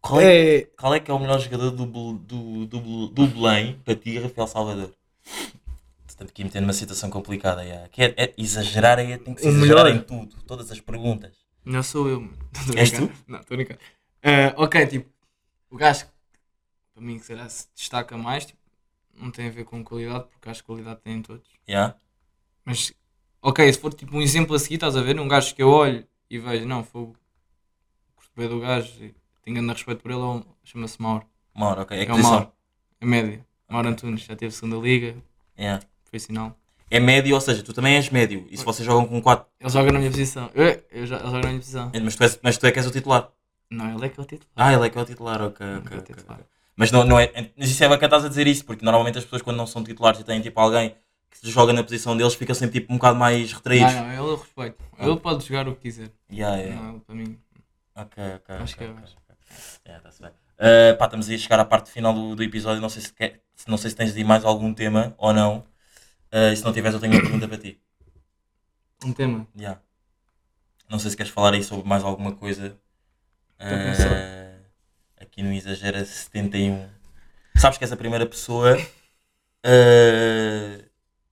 [0.00, 3.76] Qual é, É, qual é que é o melhor jogador do, do, do, do Belém
[3.84, 4.92] para ti, Rafael Salvador?
[6.06, 7.64] Estamos aqui metendo numa situação complicada.
[7.64, 7.88] Yeah.
[7.88, 10.00] Que é, é exagerar, é, tem que se O exagerar melhor?
[10.00, 11.32] em tudo, todas as perguntas.
[11.64, 12.38] não sou eu, mano.
[12.76, 13.12] És brincando.
[13.26, 13.80] Não, estou brincando.
[14.22, 15.10] Eh, ok, tipo,
[15.70, 16.06] o gajo
[16.96, 18.58] para mim que será se destaca mais, tipo,
[19.14, 21.46] não tem a ver com qualidade, porque acho que qualidade tem em todos.
[21.68, 21.94] Yeah?
[22.64, 22.90] Mas,
[23.42, 25.20] ok, se for tipo um exemplo a seguir, estás a ver?
[25.20, 27.12] Um gajo que eu olho e vejo, não, foi
[28.14, 28.90] curto bem do gajo,
[29.42, 31.26] tenho grande respeito por ele, é chama-se Mauro.
[31.54, 31.98] Mauro, ok.
[31.98, 32.18] É que É o?
[32.22, 32.50] Mauro,
[33.00, 33.46] é média.
[33.68, 35.14] Mauro Antunes, já teve segunda liga,
[35.58, 35.84] Yeah.
[36.04, 36.56] profissional.
[36.90, 38.46] É médio, ou seja, tu também és médio.
[38.50, 40.50] E se vocês jogam com 4, Ele joga na minha posição.
[40.54, 41.90] Eu, eu, joga na minha posição.
[42.02, 43.30] mas tu, és, mas tu é que és o titular.
[43.70, 44.52] Não, ele é que é o titular.
[44.54, 45.96] Ah, ele é que é o titular, ok, Ele ok.
[45.96, 46.38] é o titular.
[46.38, 46.46] ok.
[46.76, 47.32] Mas não, não é.
[47.56, 49.82] Mas isso é bacana estás a dizer isso, porque normalmente as pessoas quando não são
[49.82, 50.94] titulares e têm tipo alguém
[51.30, 53.94] que joga na posição deles ficam sempre tipo um bocado mais retraídos.
[53.94, 54.76] Não, não, ele eu respeito.
[54.98, 56.10] Ele pode jogar o que quiser.
[56.30, 56.82] Yeah, yeah.
[56.82, 57.38] Não, para mim.
[57.94, 58.54] Ok, ok.
[58.56, 59.10] Acho ok, que é ok, mais.
[59.12, 59.36] ok.
[59.86, 60.30] Yeah, tá-se bem.
[60.30, 62.80] Uh, pá, estamos aí a chegar à parte final do, do episódio.
[62.80, 65.58] Não sei se, quer, não sei se tens de ir mais algum tema ou não.
[66.32, 67.80] Uh, e se não tiveres, eu tenho uma pergunta para ti.
[69.04, 69.46] Um tema.
[69.58, 69.80] Yeah.
[70.88, 72.78] Não sei se queres falar aí sobre mais alguma coisa.
[73.58, 74.12] Estou.
[74.12, 74.45] Uh,
[75.36, 76.86] aqui no Exagera 71.
[77.56, 78.78] Sabes que és a primeira pessoa.
[79.66, 80.82] Uh,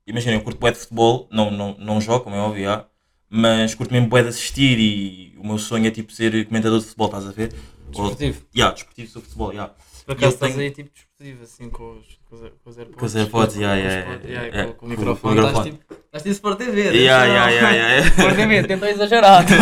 [0.07, 2.85] imagina, eu curto bué de futebol, não, não, não jogo, como é óbvio, já,
[3.31, 6.85] mas curto mesmo bué de assistir e o meu sonho é tipo ser comentador de
[6.85, 7.53] futebol, estás a ver?
[7.87, 8.45] Ou, Desportivo.
[8.55, 9.73] yeah, desportivo sobre futebol, yeah.
[10.05, 12.43] Por acaso estás tenho- aí tipo desportivo, assim com os, com os,
[12.79, 12.99] AirPods.
[12.99, 15.39] Com os AirPods, Com- yeah, yeah, com- o microfone.
[15.41, 16.81] Estás tipo, estás tipo Sport TV.
[16.93, 18.07] Yeah, yeah, yeah, yeah.
[18.09, 19.45] Sport TV, tentou exagerar.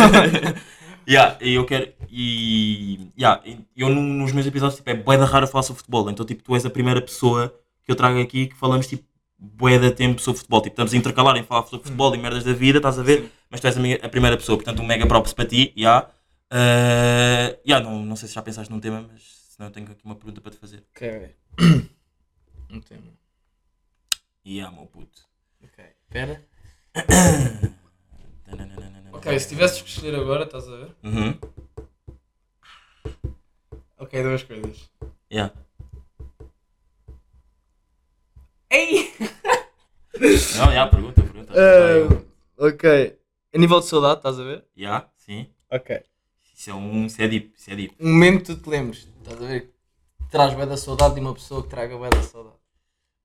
[1.05, 1.91] Yeah, e eu quero.
[2.15, 3.07] E.
[3.17, 3.41] Yeah,
[3.75, 6.09] eu nos meus episódios tipo, é bué da raro falar sobre futebol.
[6.11, 7.51] Então, tipo, tu és a primeira pessoa
[7.83, 9.03] que eu trago aqui que falamos tipo
[9.39, 10.61] bué da tempo sobre futebol.
[10.61, 13.21] Tipo, estamos a intercalar em falar sobre futebol e merdas da vida, estás a ver?
[13.23, 13.29] Sim.
[13.49, 15.73] Mas tu és a, minha- a primeira pessoa, portanto, um mega props para ti.
[15.75, 16.07] Yeah.
[16.51, 20.05] Uh, yeah, não, não sei se já pensaste num tema, mas senão eu tenho aqui
[20.05, 20.83] uma pergunta para te fazer.
[20.95, 21.35] Ok.
[22.69, 23.03] Um tema.
[24.45, 25.21] Yeah, meu puto.
[25.63, 25.83] Ok.
[26.07, 26.43] Espera.
[29.11, 30.95] Ok, se tivesses que escolher agora, estás a ver?
[31.03, 31.37] Uhum.
[33.97, 34.89] Ok, duas coisas.
[35.31, 35.53] Yeah.
[38.69, 39.13] Ei!
[40.57, 41.53] Não, yeah, pergunta, pergunta.
[42.57, 43.17] ok.
[43.53, 44.65] A nível de saudade, estás a ver?
[44.77, 45.47] Yeah, sim.
[45.71, 46.03] Ok.
[46.55, 47.05] Isso é um.
[47.05, 47.95] Isso é deep, isso é deep.
[47.99, 49.61] Um momento que tu te lembres, estás a ver?
[50.19, 52.55] Que traz bem da saudade de uma pessoa que traga bem da saudade.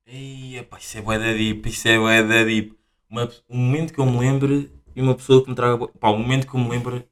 [0.07, 2.75] Ei, epá, isso é bué da deep, isso é bué da deep.
[3.11, 5.77] Uma, um momento que eu me lembre e uma pessoa que me traga...
[5.77, 7.07] bué- Pá, um momento que eu me lembre...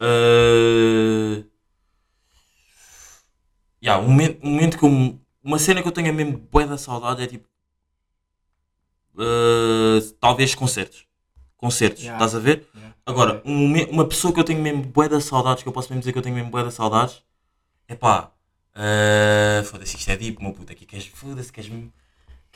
[0.00, 1.44] Uh...
[3.86, 4.90] Yeah, um, momento, um momento que eu...
[4.90, 7.46] me- Uma cena que eu tenho mesmo bué da saudade é tipo...
[9.14, 11.06] uh, talvez concertos.
[11.56, 12.22] Concertos, Yeah.
[12.24, 12.68] estás a ver?
[12.74, 12.94] Yeah.
[13.06, 16.00] Agora, um uma pessoa que eu tenho mesmo bué da saudades, que eu posso mesmo
[16.00, 17.22] dizer que eu tenho mesmo bué da saudades,
[17.88, 18.32] é pá,
[18.74, 21.92] uh, foda-se, isto é deep, meu puto, aqui queres, foda-se, queres-me,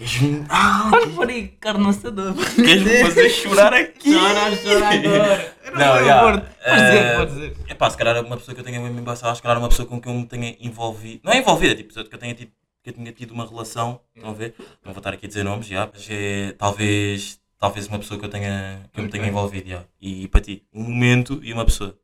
[0.01, 2.35] queres-me, ah, Olha por aí, carne assador.
[2.57, 4.15] queres-me fazer chorar aqui.
[4.15, 5.57] Chora, chora agora.
[5.75, 6.41] Não, vou yeah, pôr.
[6.41, 7.57] Podes dizer, podes dizer.
[7.69, 9.69] É pá, se calhar uma pessoa que eu tenho mesmo em saudades, se calhar uma
[9.69, 12.51] pessoa com quem eu me tenha envolvido, não é envolvida, tipo, que eu tenha tido,
[12.83, 14.55] que eu tenha tido uma relação, estão a ver?
[14.83, 18.25] Não vou estar aqui a dizer nomes, já, mas é talvez, talvez uma pessoa que
[18.25, 19.85] eu tenha, que eu me tenha envolvido, já.
[20.01, 21.95] E para ti, um momento e uma pessoa.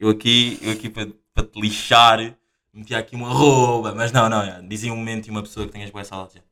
[0.00, 2.36] Eu aqui, eu aqui para, para te lixar,
[2.72, 4.60] metia aqui uma arroba, mas não, não, já.
[4.60, 6.42] dizia um momento e uma pessoa que tenhas boas saudades, já.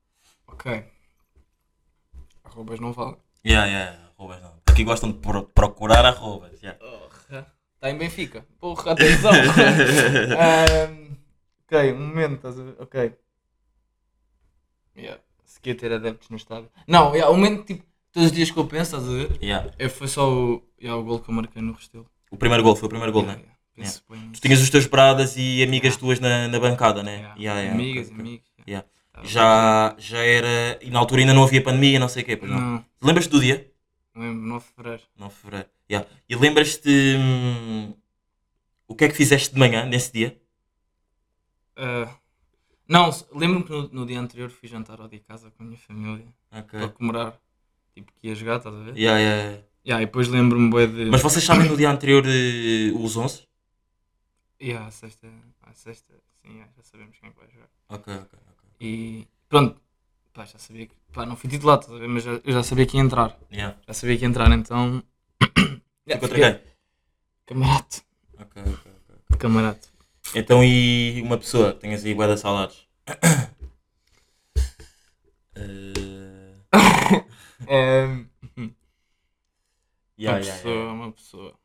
[0.47, 0.85] Ok.
[2.45, 3.17] Arrobas não valem.
[3.45, 4.53] Já, já, arrobas não.
[4.67, 6.77] Aqui gostam de pro- procurar arrobas, já.
[7.75, 8.47] Está em Benfica.
[8.59, 9.31] Porra, atenção.
[10.39, 11.17] Ahm,
[11.67, 12.77] ok, um momento, estás a ver?
[12.79, 13.13] Ok.
[14.97, 15.21] Yeah.
[15.45, 16.71] Se quer ter adeptos no estádio.
[16.87, 19.39] Não, yeah, um momento tipo, todos os dias que eu penso, estás a ver?
[19.79, 22.07] É, foi só o, yeah, o gol que eu marquei no Restelo.
[22.31, 23.47] O primeiro gol, foi o primeiro gol, Yeah, né?
[23.47, 23.60] yeah.
[23.77, 24.31] Penso bem.
[24.33, 25.99] Tu tinhas os teus bradas e amigas Yeah.
[26.01, 27.17] tuas na, na bancada, né?
[27.17, 27.35] Yeah.
[27.39, 28.21] Yeah, yeah, Amigas, ok, ok.
[28.21, 28.47] amigos.
[28.69, 28.89] Yeah.
[29.13, 30.79] Tava Já, já era.
[30.83, 32.61] E na altura ainda não havia pandemia, não sei o quê, pois não.
[32.61, 32.85] Não.
[33.03, 33.71] Lembras-te do dia?
[34.15, 35.03] Lembro, 9 de fevereiro.
[35.19, 35.69] 9 de fevereiro.
[35.91, 36.09] Yeah.
[36.29, 37.95] E lembras-te hum,
[38.87, 40.37] o que é que fizeste de manhã nesse dia?
[41.77, 42.09] Ah,
[42.89, 45.67] não, lembro-me que no, no dia anterior fui jantar ao dia de casa com a
[45.67, 46.79] minha família Ok.
[46.79, 47.39] para comemorar.
[47.95, 48.97] Tipo, que ia jogar, estás a ver?
[48.97, 49.63] Yeah, yeah, yeah.
[49.87, 51.07] Yeah, e depois lembro-me bué de.
[51.07, 53.49] Mas vocês sabem no dia anterior eh, os 11?
[54.61, 55.27] Yeah, a sexta,
[55.63, 57.69] a sexta, sim, já sabemos quem é vai jogar.
[57.89, 58.69] Ok, ok, ok.
[58.81, 59.81] E pronto,
[60.35, 60.95] pá, já sabia que.
[61.13, 61.81] Pá, não fui titular?
[62.09, 63.39] Mas já, eu já sabia que ia entrar.
[63.51, 63.79] Yeah.
[63.87, 65.03] Já sabia que ia entrar, então.
[66.09, 66.73] Yeah, contra quem?
[68.39, 68.93] Ok, ok,
[69.29, 69.39] ok.
[69.39, 69.89] Camarato.
[70.35, 72.87] Então e uma pessoa, tenhas aí bué de saudades?
[75.55, 76.55] Eh,
[77.67, 78.07] É,
[80.19, 80.93] yeah, uma yeah, pessoa, yeah.
[80.93, 81.60] uma pessoa.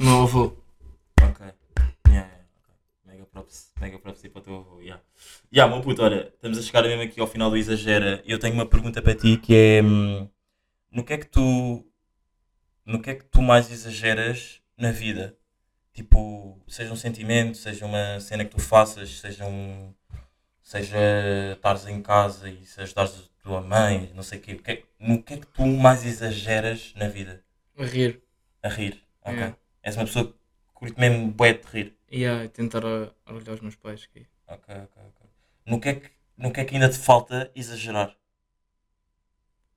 [0.00, 0.56] Meu avô.
[1.22, 1.40] Ok.
[2.08, 2.74] Yeah, yeah, ok.
[3.04, 4.80] Mega props, mega props aí para o teu avô.
[4.80, 5.02] Yeah.
[5.54, 8.38] Yeah, meu puto, olha, estamos a chegar mesmo aqui ao final do Exagera e eu
[8.38, 10.26] tenho uma pergunta para ti que é hum,
[10.90, 11.84] no que é que tu
[12.86, 15.36] no que é que tu mais exageras na vida?
[15.92, 19.92] Tipo, seja um sentimento, seja uma cena que tu faças, seja um
[20.62, 20.96] seja
[21.52, 24.54] estares em casa e se ajudares a tua mãe, não sei o quê.
[24.54, 27.44] O que é- no que é que tu mais exageras na vida?
[27.76, 28.22] A rir.
[28.62, 29.02] A rir.
[29.22, 29.36] Ok.
[29.36, 29.59] Yeah.
[29.82, 30.34] És uma pessoa que
[30.74, 31.96] curte mesmo bué de rir.
[32.10, 34.06] E yeah, tentar a- orgulhar os meus pais.
[34.06, 34.26] Que...
[34.46, 35.26] Ok, ok, ok.
[35.66, 38.16] No que, é que, no que é que ainda te falta exagerar?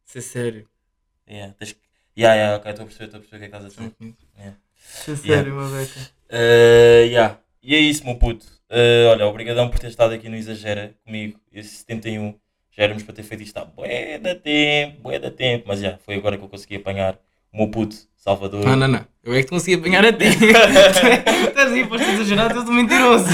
[0.05, 0.69] Ser sério.
[1.27, 1.79] Yeah, tens que...
[2.17, 3.69] yeah, yeah, ok, estou a perceber, estou a perceber o que é que estás a
[3.69, 3.95] dizer.
[4.37, 4.57] Yeah.
[4.75, 5.43] Ser Yeah.
[5.43, 5.99] sério, uma beca.
[6.29, 7.39] Uh, yeah.
[7.61, 8.45] E é isso, meu puto.
[8.69, 11.39] Uh, olha, obrigadão por ter estado aqui no Exagera comigo.
[11.51, 12.39] Esse 71.
[12.71, 15.65] Já éramos para ter feito isto há bué da tempo, bué da tempo.
[15.67, 17.19] Mas já, foi agora que eu consegui apanhar
[17.53, 18.63] o meu puto, Salvador.
[18.63, 19.05] Não, não, não.
[19.21, 20.23] Eu é que te consegui apanhar a ti.
[20.23, 23.25] Estás aí, exagerar, tu és um mentiroso.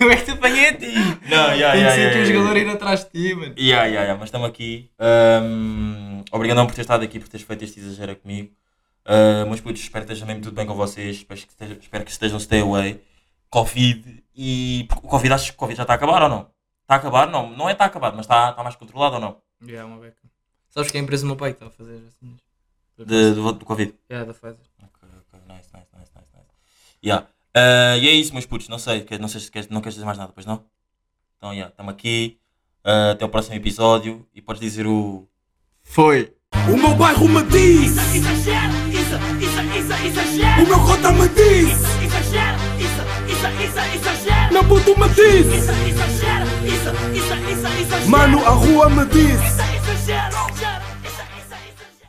[0.00, 0.94] Eu é que te apanhei a ti.
[1.30, 3.54] Não, yeah, Tem yeah, que yeah, um jogador a ir atrás de ti, mano.
[3.56, 4.90] Yeah, yeah, yeah, mas estamos aqui.
[4.98, 8.52] Um, obrigadão por ter estado aqui, por teres feito este exagero comigo.
[9.06, 11.18] Uh, meus putos, espero que esteja mesmo tudo bem com vocês.
[11.18, 13.00] Espero que, esteja, espero que estejam stay away.
[13.48, 14.86] Covid e.
[14.88, 16.50] porque O Covid, achas que o Covid já está a acabar ou não?
[16.82, 17.30] Está a acabar?
[17.30, 19.36] Não, não é está acabado, mas está, está mais controlado ou não?
[19.64, 20.16] Yeah, uma beca.
[20.68, 22.36] Sabes que é a empresa do meu pai que está a fazer assim?
[22.98, 23.94] De, do, do Covid.
[24.10, 24.58] Yeah, da Pfizer.
[24.82, 26.46] Ok, ok, nice, nice, nice, nice, nice.
[27.04, 27.26] Yeah.
[27.56, 28.68] Uh, e é isso, meus putos.
[28.68, 30.64] Não sei, que- não sei se queres, não queres dizer mais nada, pois não?
[31.36, 32.38] Então, yeah, estamos aqui.
[32.84, 34.26] Uh, até o próximo episódio.
[34.34, 35.26] E podes dizer o.
[35.82, 36.32] Foi.
[36.72, 40.62] O meu bairro me diz, Exagera, exa, exa, exa, exagera.
[40.62, 41.70] o meu cota me diz,
[42.04, 44.52] Exagera, exa, exa, exa, exagera.
[44.52, 48.06] meu puto me diz, Exa, exagera, exa, exa, exa, exagera.
[48.10, 49.40] mano a rua me diz.
[49.40, 49.71] Exa,